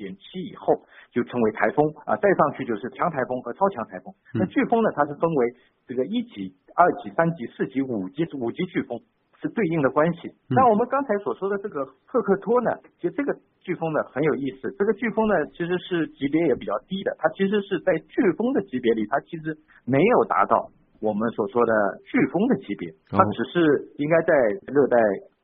[0.00, 0.72] 点七以后
[1.12, 4.08] 就称为台风啊，再上去就是强台风和超强台风。
[4.32, 5.54] 那飓风呢，它是分为
[5.86, 8.96] 这个一级、二级、三级、四级、五级，五级飓风
[9.42, 10.32] 是对应的关系。
[10.48, 14.72] 那我们刚才所说的这个赫克托呢，其实这个飓风呢很有意思。
[14.78, 19.52] 这个飓风呢其实是级别也比较低的，它其实是在飓风的级别里，它其实
[19.84, 21.72] 没有达到我们所说的
[22.04, 24.32] 飓风的级别，它只是应该在
[24.68, 24.96] 热带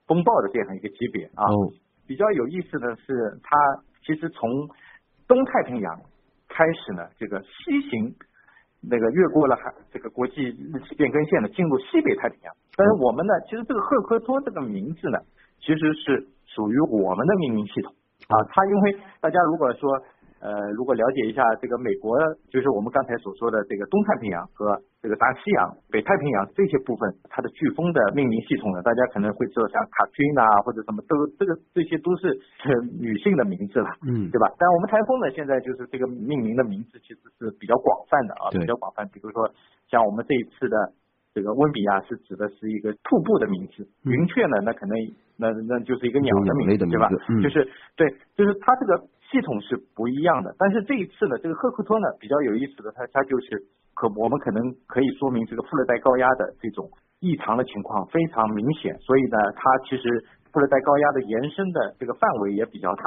[0.07, 1.49] 风暴的这样一个级别啊。
[2.07, 3.57] 比较有意思的是它。
[4.07, 4.47] 其实从
[5.27, 5.91] 东太平洋
[6.47, 8.15] 开始呢，这个西行
[8.81, 12.55] 那个越过了海这个国际日期变更线呢，进入西北太平洋。
[12.77, 15.19] 但是我们呢，其实这个赫克托这个名字呢，
[15.59, 17.93] 其实是属于我们的命名系统
[18.29, 18.37] 啊。
[18.53, 19.91] 它因为大家如果说。
[20.47, 22.15] 呃，如果了解一下这个美国，
[22.55, 32.31] 就是我们刚才所说的这个东太平洋和这个大西洋、北太平洋这些部分，它的飓风的命名系统呢，大家可能会知道像卡君啊或者什么都这个这些都是
[32.95, 34.47] 女性的名字了，嗯，对吧？
[34.55, 39.03] 但我们台风呢，现在就是这个命名的名字其实是比较广泛的啊，比较广泛。
[39.11, 39.51] 比如说
[39.91, 40.79] 像我们这一次的
[41.35, 44.95] 这个温比亚是指的是一个瀑布的名字，云雀呢，那可能
[45.35, 47.11] 那那就是一个鸟的名字，对吧？
[47.43, 47.67] 就是
[47.99, 48.07] 对，
[48.39, 49.11] 就是它这个。
[49.31, 53.63] 系统是不一样的，但是这一次呢，这个赫克托呢比较有意思的，它它就是
[53.95, 56.89] 可我们可能可以说明这个富热带高压的这种
[57.21, 63.03] 异常的情况非常明显，所以呢，它其实富热带高压的延伸的这个范围也比较大，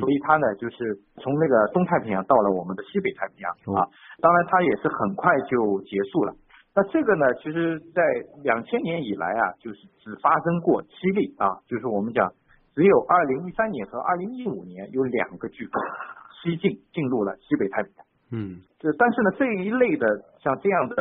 [0.00, 3.50] 所以它呢就是从那个东太平洋到了我们的西北太平洋。
[3.76, 3.86] 啊，
[4.20, 6.32] 当然它也是很快就结束了。
[6.74, 8.02] 那这个呢，其实在
[8.44, 11.34] 两千年以来啊，就是只发生过七例。
[11.38, 12.32] 啊，就是我们讲。
[12.78, 15.82] 只有二零一三年和二零一五年有两个飓风
[16.40, 18.06] 西进进入了西北太平洋。
[18.30, 20.06] 嗯，这但是呢，这一类的
[20.38, 20.94] 像这样的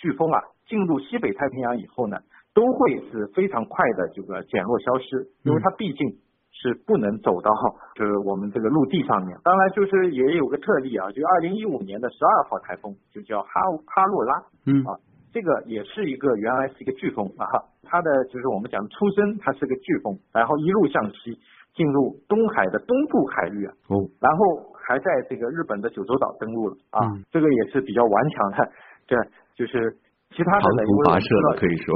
[0.00, 2.16] 飓风啊，进入西北太平洋以后呢，
[2.54, 6.16] 都会是非常快的这个减弱消失，因为它毕竟
[6.50, 7.52] 是不能走到
[7.94, 9.36] 就是我们这个陆地上面。
[9.44, 14.32] 当然，就是也有个特例啊，就二零一五年的十二号台风就叫哈哈洛拉。
[14.64, 14.96] 嗯啊。
[15.32, 17.44] 这个也是一个原来是一个飓风啊，
[17.84, 21.36] 它的就是我们讲出生，它是个飓风，然后一路向西
[21.74, 28.72] 进入东海的东部海域啊，哦，然后还在这个日本的九州岛登陆了啊，这个也是比较顽强的，
[29.06, 29.18] 对，
[29.54, 29.94] 就是
[30.32, 31.94] 其他的长途跋涉了可以说，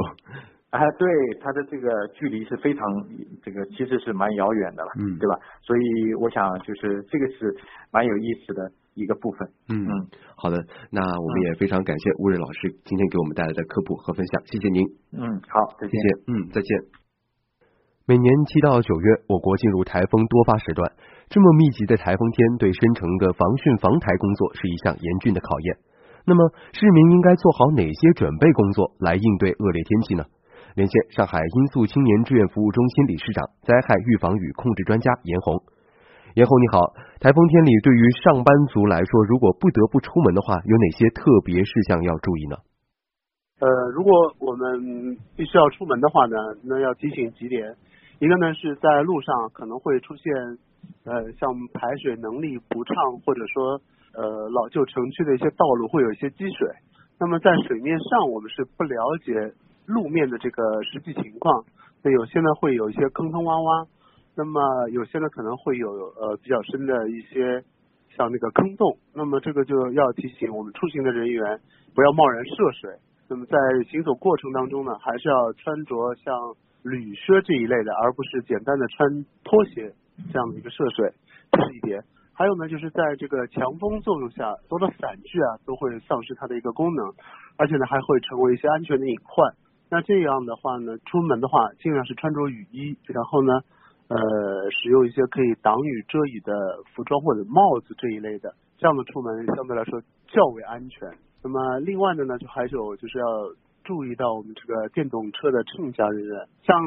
[0.71, 1.05] 哎，对，
[1.41, 2.81] 它的这个距离是非常
[3.41, 5.37] 这个其实是蛮遥远的了，嗯，对吧？
[5.61, 7.53] 所以我想就是这个是
[7.91, 8.71] 蛮有意思的。
[8.93, 10.57] 一个部分，嗯嗯，好的，
[10.91, 14.85] 那我们也非常感谢吴瑞老师今天给我们带来的科普和分享，谢谢您。
[15.11, 15.97] 嗯，好，再见。
[16.27, 16.69] 嗯，再见。
[18.05, 20.91] 每年七到九月，我国进入台风多发时段，
[21.29, 25.77] 这么密集的台风天，对深城的防汛防台工作是一项严峻的考验。
[26.25, 30.25] 那么，市民应该做好哪些准备工作来应对恶劣天气呢？
[30.75, 35.61] 连线上海罂粟青年志愿服务中心理事长、灾害预防与控制专家严红。
[36.33, 36.81] 严红你好，
[37.21, 42.57] 台风天里对于上班族来说，如果不得不出门的话，有哪些特别事项要注意呢？
[43.61, 47.75] 呃，如果我们必须要出门的话呢，那要提醒几点。
[48.17, 50.33] 一个呢是在路上可能会出现
[51.05, 53.77] 呃像排水能力不畅，或者说
[54.17, 56.67] 呃老旧城区的一些道路会有一些积水。
[57.19, 59.53] 那么在水面上我们是不了解
[59.85, 61.63] 路面的这个实际情况，
[62.01, 63.85] 那有些呢会有一些坑坑洼洼。
[64.35, 67.63] 那么有些呢可能会有呃比较深的一些
[68.17, 71.59] 像那个坑洞，那么这个就要提醒我们出行的人员
[71.93, 72.97] 不要贸然涉水。
[73.29, 73.55] 那么在
[73.91, 76.33] 行走过程当中呢，还是要穿着像
[76.81, 79.93] 铝靴这一类的，而不是简单的穿拖鞋
[80.31, 81.13] 这样的一个涉水，
[81.51, 82.03] 这是一点。
[82.33, 87.13] 还有呢，就是在这个强风作用下，所有的伞具啊都会丧失它的一个功能，
[87.57, 89.53] 而且呢还会成为一些安全的隐患。
[89.91, 93.61] 那这样的话呢，出门的话尽量是穿着雨衣，然后呢。
[94.09, 94.17] 呃，
[94.71, 96.53] 使用一些可以挡雨遮雨的
[96.93, 101.09] 服装或者帽子这一类的，这样的出门相对来说较为安全。
[101.43, 103.25] 那么另外的呢，就还有就是要
[103.83, 106.77] 注意到我们这个电动车的乘驾人员，像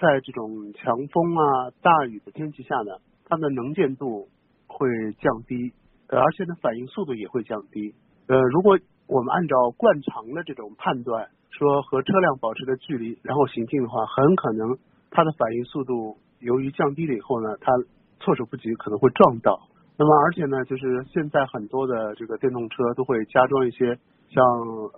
[0.00, 2.92] 在这种强风啊、大雨的天气下呢，
[3.24, 4.28] 它的能见度
[4.66, 5.72] 会降低，
[6.08, 7.94] 而且呢反应速度也会降低。
[8.28, 8.78] 呃，如果
[9.08, 14.76] 我们按照惯常的这种判断，说和车辆保持的距离，然后行进的话，很可能
[15.10, 17.72] 它的反应速度由于降低了以后呢，它
[18.20, 19.58] 措手不及，可能会撞到。
[19.98, 23.96] 那么而且呢，就是现在很多的这个电动车都会加装一些
[24.28, 24.44] 像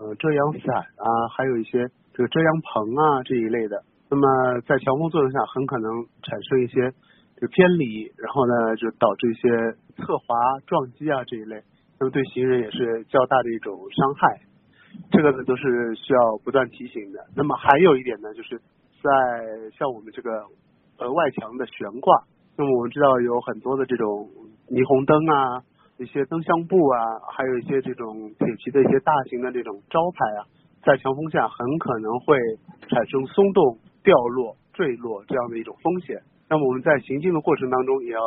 [0.01, 3.82] 呃遮阳伞啊，还有一些这个遮阳棚啊这一类的。
[4.11, 6.91] 那么在强风作用下，很可能产生一些
[7.36, 9.49] 这个偏离，然后呢就导致一些
[10.03, 10.34] 侧滑、
[10.66, 11.62] 撞击啊这一类，
[12.01, 14.41] 那么对行人也是较大的一种伤害。
[15.12, 17.20] 这个呢都是需要不断提醒的。
[17.36, 19.11] 那么还有一点呢，就是在
[19.78, 20.43] 像我们这个
[20.99, 22.25] 呃外墙的悬挂，
[22.57, 24.29] 那么我们知道有很多的这种
[24.69, 25.63] 霓虹灯啊，
[25.99, 26.99] 一些灯箱布啊，
[27.33, 30.47] 还有一些这种铁皮的一些大型的这种招牌啊，
[30.85, 32.37] 在强风下很可能会
[32.89, 33.79] 产生松动。
[34.05, 36.17] 掉落、坠落这样的一种风险，
[36.49, 38.21] 那么我们在行进的过程当中也要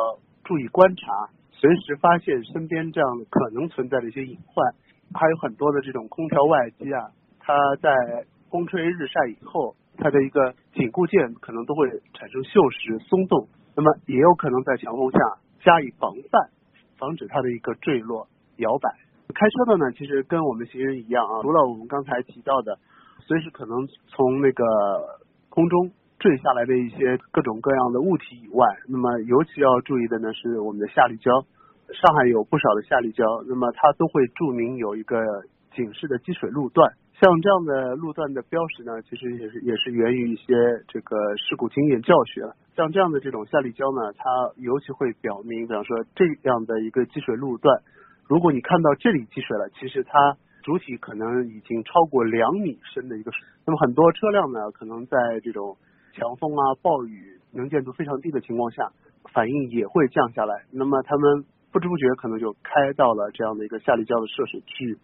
[0.44, 1.10] 注意观察，
[1.50, 4.64] 随时发现身边这样可能存在的一些隐患。
[5.12, 7.10] 还有很多的这种空调外机啊，
[7.40, 7.90] 它在
[8.48, 13.46] 风吹日晒以后，它的一个紧固件可能都会产生锈蚀、松动，
[13.76, 15.18] 那么也有可能在强风下
[15.62, 16.50] 加以防范，
[16.98, 18.26] 防止它的一个坠落、
[18.56, 18.90] 摇摆。
[19.32, 22.76] 开车的呢，其实跟我们行人一样啊，除了我们刚才提到的，
[23.20, 24.64] 随时可能从那个。
[25.52, 31.30] 空中坠下来的一些各种各样的物体以外，那么尤其要注意的呢是我们的下立交。
[31.92, 35.20] 上海有不少的下立交，那么它都会注明有一个
[35.76, 36.90] 警示的积水路段。
[37.22, 40.52] 像这样的路段的标识呢，其实也是也是源于一些
[40.88, 42.42] 这个事故经验教学。
[42.74, 44.24] 像这样的这种下立交呢，它
[44.56, 47.80] 尤其会表明，比方说这样的一个积水路段，
[48.26, 50.36] 如果你看到这里积水了，其实它。
[50.62, 55.76] 主体可能已经超过两米深的一个水，那么很多车辆呢，可能在这种
[56.14, 58.92] 强风啊、暴雨、能见度非常低的情况下，
[59.32, 60.62] 反应也会降下来。
[60.70, 64.96] 那么他们不知不觉可能就开到了这样的一个下立交的涉水区域。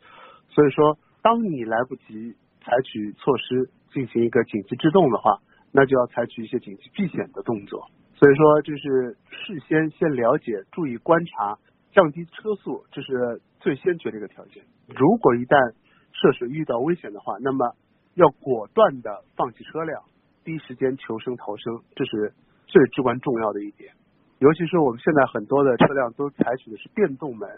[0.49, 0.97] 所以说，
[1.29, 5.37] 当你来不及采取措施进行一个紧急制动的话，
[5.73, 7.87] 那就要采取一些紧急避险的动作。
[8.15, 11.59] 所以说，就是事先先了解、注意观察。
[11.93, 14.63] 降低车速，这是最先决的一个条件。
[14.87, 15.75] 如果一旦
[16.13, 17.75] 涉水遇到危险的话，那么
[18.15, 20.03] 要果断的放弃车辆，
[20.45, 22.33] 第一时间求生逃生，这是
[22.67, 23.93] 最至关重要的一点。
[24.39, 27.49] 尤其是我们现在很多的车辆都采取的是电动门，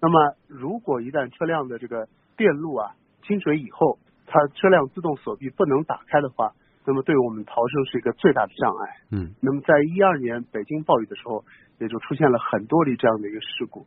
[0.00, 2.06] 那么如果一旦车辆的这个
[2.36, 2.94] 电路啊
[3.26, 6.52] 进水以后，它车辆自动锁闭不能打开的话，
[6.86, 8.96] 那么对我们逃生是一个最大的障碍。
[9.10, 11.44] 嗯，那么在一二年北京暴雨的时候。
[11.78, 13.86] 也就出现了很多例这样的一个事故，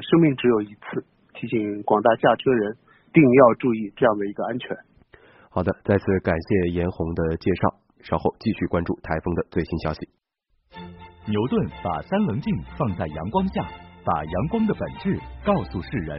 [0.00, 2.78] 生命只有一次，提醒广大驾车人
[3.12, 4.74] 定要注意这样的一个安全。
[5.50, 10.08] 好的，再次感谢严红的介绍，稍后继续关注台风的最新消息。
[11.26, 13.68] 牛顿把三棱镜放在阳光下，
[14.02, 16.18] 把阳光的本质告诉世人。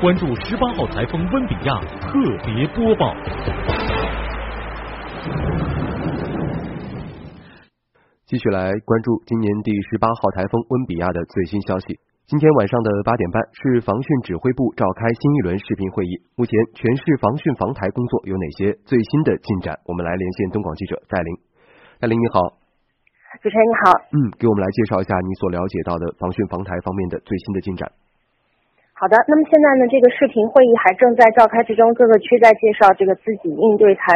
[0.00, 3.12] 关注十八号台风温比亚特别播报。
[8.24, 12.00] 继续来关注今年第十八号台风温比亚的最新消息。
[12.24, 16.16] 今天晚上的八点半，是防汛指挥部召开新一轮视频会议。
[16.32, 19.76] 目前全市防汛防台工作有哪些最新的进展？
[19.84, 21.28] 我们来连线东广记者戴琳。
[22.00, 22.56] 戴琳你好，
[23.44, 27.84] 主持人你好，嗯，给我们来介绍一下你所了解到的防汛防台方面的最新的进展。
[29.00, 34.12] 好的，那么现在呢，这个视频会议还正在召开之中，各个区在介绍这个自己应对台。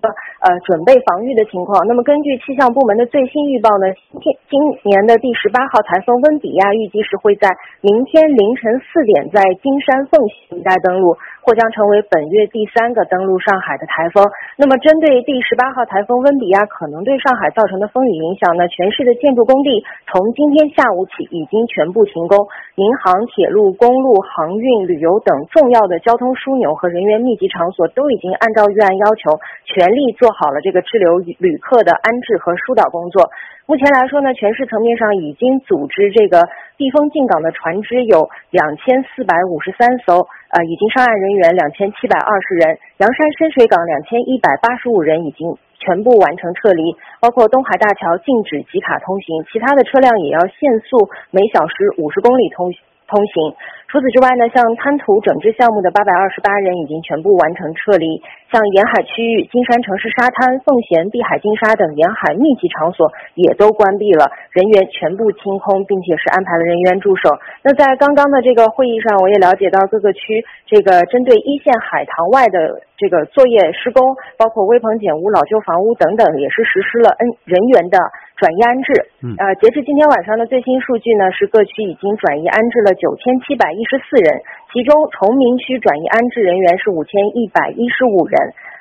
[0.00, 1.84] 呃，准备防御的情况。
[1.88, 3.90] 那么，根据气象部门的最新预报呢，
[4.22, 11.16] 今今年的第十八号台风温比亚预计是会在明天凌晨四点在金山凤溪一带登陆。
[11.48, 14.20] 或将成为本月第三个登陆上海的台风。
[14.58, 18.68] 那么，针对第十八号台风温比亚可能对上海造成的风雨影响呢？
[18.68, 19.82] 全市的建筑工地
[20.12, 22.36] 从今天下午起已经全部停工，
[22.76, 33.24] 银行、铁路、公路、航运、旅游等重要的交通枢纽和人员密集场所都已经按照预案要求，全全力做好了这个滞留旅客的安置和疏导工作。
[33.64, 36.44] 目前来说呢，全市层面上已经组织这个
[36.76, 52.68] 避风进港的船只有两千四百五十三艘，呃，已经上岸人员两千七百二十人，阳山深水港两千一百八十五人已经全部完成撤离，包括东海大桥禁止集卡通行，其他的车辆也要限速每小时五十公里通
[53.08, 53.56] 通行。
[53.88, 58.20] 除此之外呢，像滩涂整治项目的八百二十八人已经全部完成撤离，
[58.52, 67.32] 像沿海区域金山城市沙滩、奉贤、碧海金沙等沿海密集场所也都关闭了，人员全部清空，并且是安排了人员驻守。
[67.64, 74.04] 那在刚刚的这个会议上，我也了解到各个区这个针对一线海塘外的这个作业施工，
[74.36, 77.96] 包括危棚简屋、老旧房屋等等，也是实施了 N 人员的。
[78.38, 84.42] 转移安置，呃，截至今天晚上的最新数据呢，是各区已经转移安置了九千七百一一十四人，
[84.74, 88.34] 其中崇明区转移安置人员是五千一百一十五人，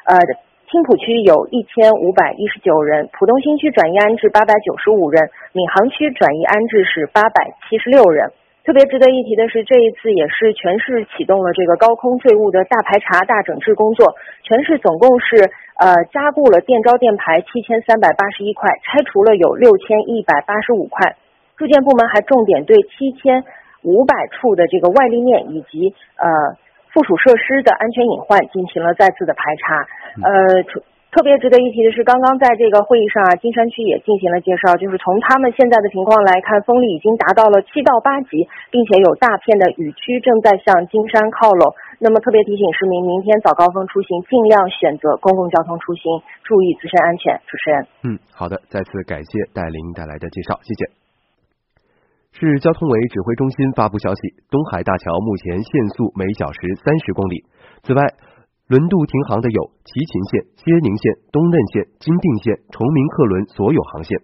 [0.09, 0.17] 呃，
[0.65, 8.33] 青浦区有一千五百一十九人，浦东新区转移安置八百九十五人，闵行区转移安置是八百七十六人。
[8.65, 14.15] 特别值得一提的是，这一次也是全市启动了这个高空坠物的大排查、大整治工作。
[14.43, 15.39] 全市总共是
[15.79, 21.15] 呃加固了电招电排七千三百八十一块，拆除了有六千一百八十五块。
[21.55, 23.45] 住建部门还重点对七千
[23.87, 26.27] 五百处的这个外立面以及呃
[26.91, 29.87] 附属设施的安全隐患进行了再次的排查。
[30.27, 30.83] 呃。
[31.09, 41.73] 特别值得一提的是，刚刚在这个会议上啊，金山区也进行了介绍，就是从他们现在的情况来看，风力已经达到了七到八级，并且有大片的雨区正在向金山靠拢。
[41.97, 47.39] 那么特别提醒市民，明天早高峰出行尽量选择公共交通出行，注意自身安全。
[47.47, 51.06] 主持人，嗯，好的，再次感谢戴琳带来的介绍，谢谢。
[52.39, 54.21] 市交通委指挥中心发布消息，
[54.51, 57.41] 东海大桥目前限速每小时三十公里。
[57.81, 58.13] 此外，
[58.69, 64.21] 轮渡停航的有齐秦线、接宁线、东嫩线、金定线、崇明客轮所有航线。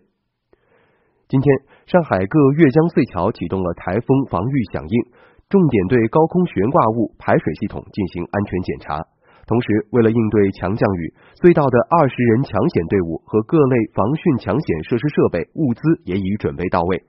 [1.28, 1.50] 今天，
[1.90, 4.96] 上海各越江隧桥启动了台风防御响应，
[5.50, 9.02] 重点对高空悬挂物排水系统进行安全检查。
[9.50, 17.02] 同时，为了应对强降雨，隧道的二十人抢险队伍和各类防汛抢险设施设备物资也已准备到位。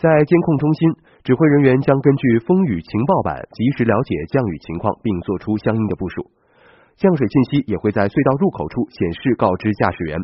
[0.00, 0.88] 在监控中心，
[1.24, 6.24] 指挥人员将根据风雨情报板及时了解降雨情况，并做出相应的部署。
[6.96, 10.16] 降水信息也会在隧道入口处显示，告知驾驶员。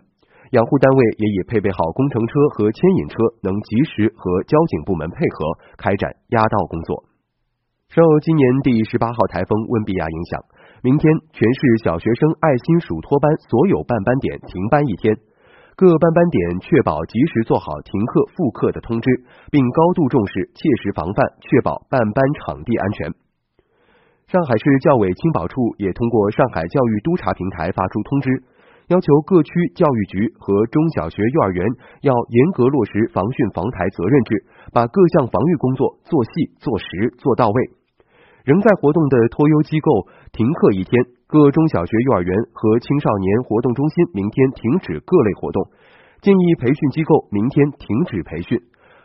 [0.57, 7.05] 养护单位也已配备好工程车和牵引车，能及时和交警部门配合开展压道工作。
[7.93, 10.41] 受今年第十八号台风温比亚影响，
[10.81, 11.05] 明天
[11.37, 15.13] 全市小学生爱心暑托班所有办班点停班一天。
[15.77, 19.11] 各班班点确保及时做好停课复课的通知，
[19.53, 23.13] 并高度重视切实防范，确保办班场地安全。
[24.27, 28.43] 上海市教委青保处也通过上海教育督查平台发出通知，
[28.89, 31.67] 要求各区教育局和中小学、幼儿园
[32.01, 37.61] 要严格落实防汛防台责任制，把各项防御工作做细、做实、做到位。
[38.49, 41.16] 仍在活动的托优机构停课一天。
[41.29, 45.67] 各中小学、幼儿园和青少年活动中心明天停止各类活动，
[46.23, 48.61] 建议培训机构明天停止培训。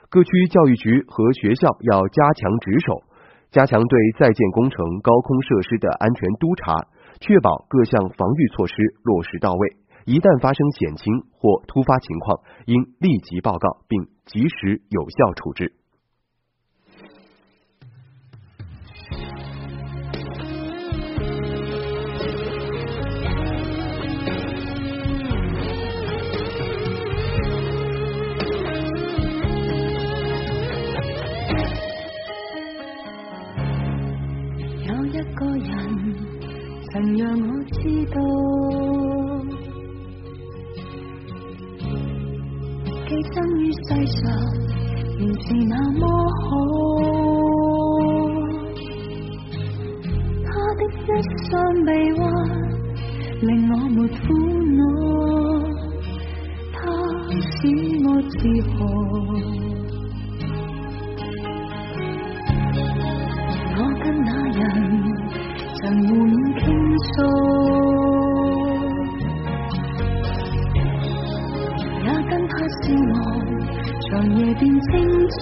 [0.07, 3.01] 各区教育局和学校要加强值守，
[3.49, 6.85] 加强对在建工程、高空设施的安全督查，
[7.19, 9.77] 确保各项防御措施落实到位。
[10.05, 15.73] 一旦发生险情或突发情况，应立即报告并及时有效处置。
[37.81, 38.15] 知道，
[43.07, 44.21] 寄生于世上
[45.17, 46.03] 仍是那麼
[46.41, 46.45] 好。
[50.45, 51.09] 他的一
[51.49, 51.51] 雙
[51.85, 52.21] 臂彎，
[53.41, 54.15] 令我沒苦
[54.77, 54.79] 惱，
[56.71, 56.79] 他
[57.41, 57.49] 使
[58.05, 58.39] 我自
[58.77, 58.79] 豪。
[74.61, 74.89] 变清
[75.27, 75.41] 楚。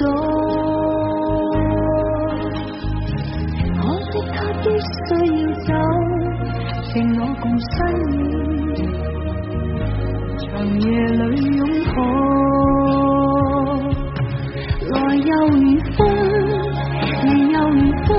[3.75, 4.95] 可惜他必须
[5.43, 5.69] 要走，
[6.85, 6.89] 剩
[7.19, 7.69] 我共身
[8.77, 8.79] 影，
[10.39, 10.47] 长
[10.79, 11.21] 夜里
[11.57, 11.59] 拥
[11.93, 11.97] 抱。
[14.89, 15.61] 来又如
[15.97, 15.99] 风，
[17.23, 18.09] 离又如风，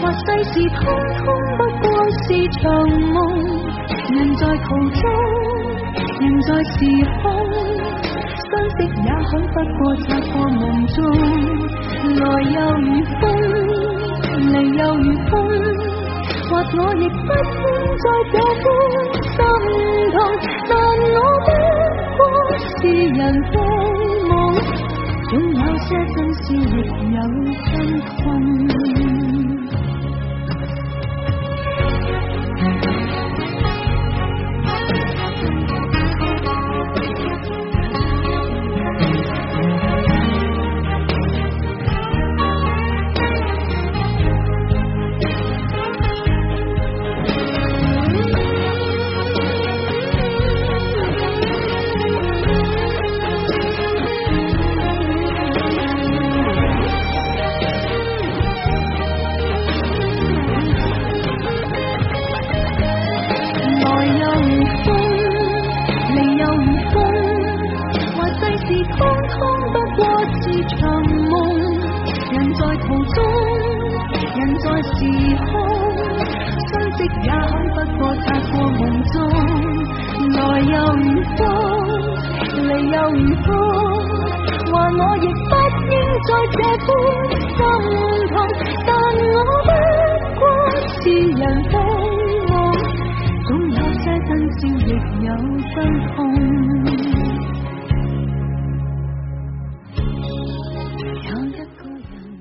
[0.00, 0.78] 或世事通
[1.16, 1.26] 通
[1.56, 1.88] 不过
[2.24, 2.26] 是
[2.60, 2.60] 场
[3.14, 3.16] 梦。
[4.10, 5.02] 人在途中，
[6.20, 6.76] 人在时
[7.22, 7.24] 空。
[9.52, 10.96] 不过擦过梦中
[12.16, 12.22] 来
[12.54, 12.88] 又如
[13.20, 13.22] 风
[14.36, 15.32] 离又如风
[16.48, 17.66] 或我亦不应
[17.98, 18.66] 再这般
[19.22, 19.36] 心
[20.12, 20.16] 痛
[20.68, 20.72] 但
[21.14, 21.16] 我
[22.16, 23.18] 不过是人
[23.50, 23.54] 的
[24.28, 24.30] 梦
[25.30, 26.76] 总有些真事亦
[27.14, 27.18] 有
[27.64, 27.72] 真
[28.16, 29.17] 痛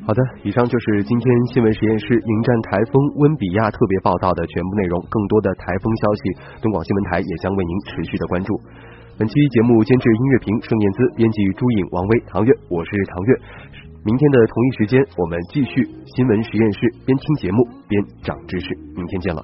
[0.07, 5.03] 好的，以上就是今天新闻实验室迎战台风温比亚特别报道的全部内容。
[5.11, 6.21] 更多的台风消息，
[6.63, 8.57] 东广新闻台也将为您持续的关注。
[9.19, 13.35] 本期节目监制音乐评盛燕姿，编辑朱颖、王威、唐月，我是唐月。
[14.05, 15.83] 明天的同一时间，我们继续
[16.15, 18.73] 新闻实验室，边听节目边长知识。
[18.95, 19.43] 明天见了。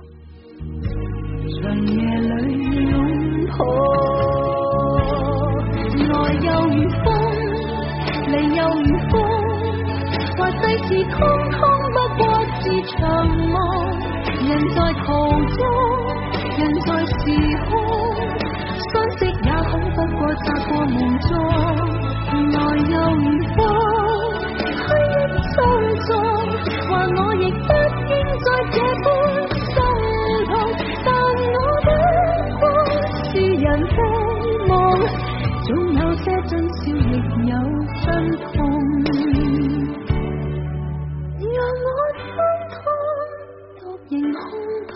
[10.35, 10.41] 世
[10.87, 11.17] 事空
[11.51, 11.61] 空
[11.93, 12.23] 不过
[12.59, 12.63] 是
[12.97, 13.55] 场梦，
[14.41, 15.07] 人在途
[15.53, 15.61] 中，
[16.57, 17.13] 人在时
[17.69, 17.71] 空，
[18.91, 21.29] 相识也好不过擦过梦中，
[22.51, 22.55] 来
[22.89, 23.23] 又如
[23.53, 23.59] 风，
[24.57, 24.65] 虚
[25.05, 25.15] 忆
[25.53, 25.55] 匆
[26.01, 26.09] 匆，
[26.89, 27.67] 话我亦不
[28.09, 29.07] 应再这般
[44.13, 44.41] 仍空
[44.87, 44.93] 洞，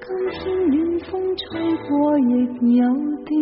[0.00, 0.40] 今天
[0.70, 1.44] 暖风吹
[1.88, 2.22] 过，亦
[2.76, 2.82] 有
[3.26, 3.36] 点。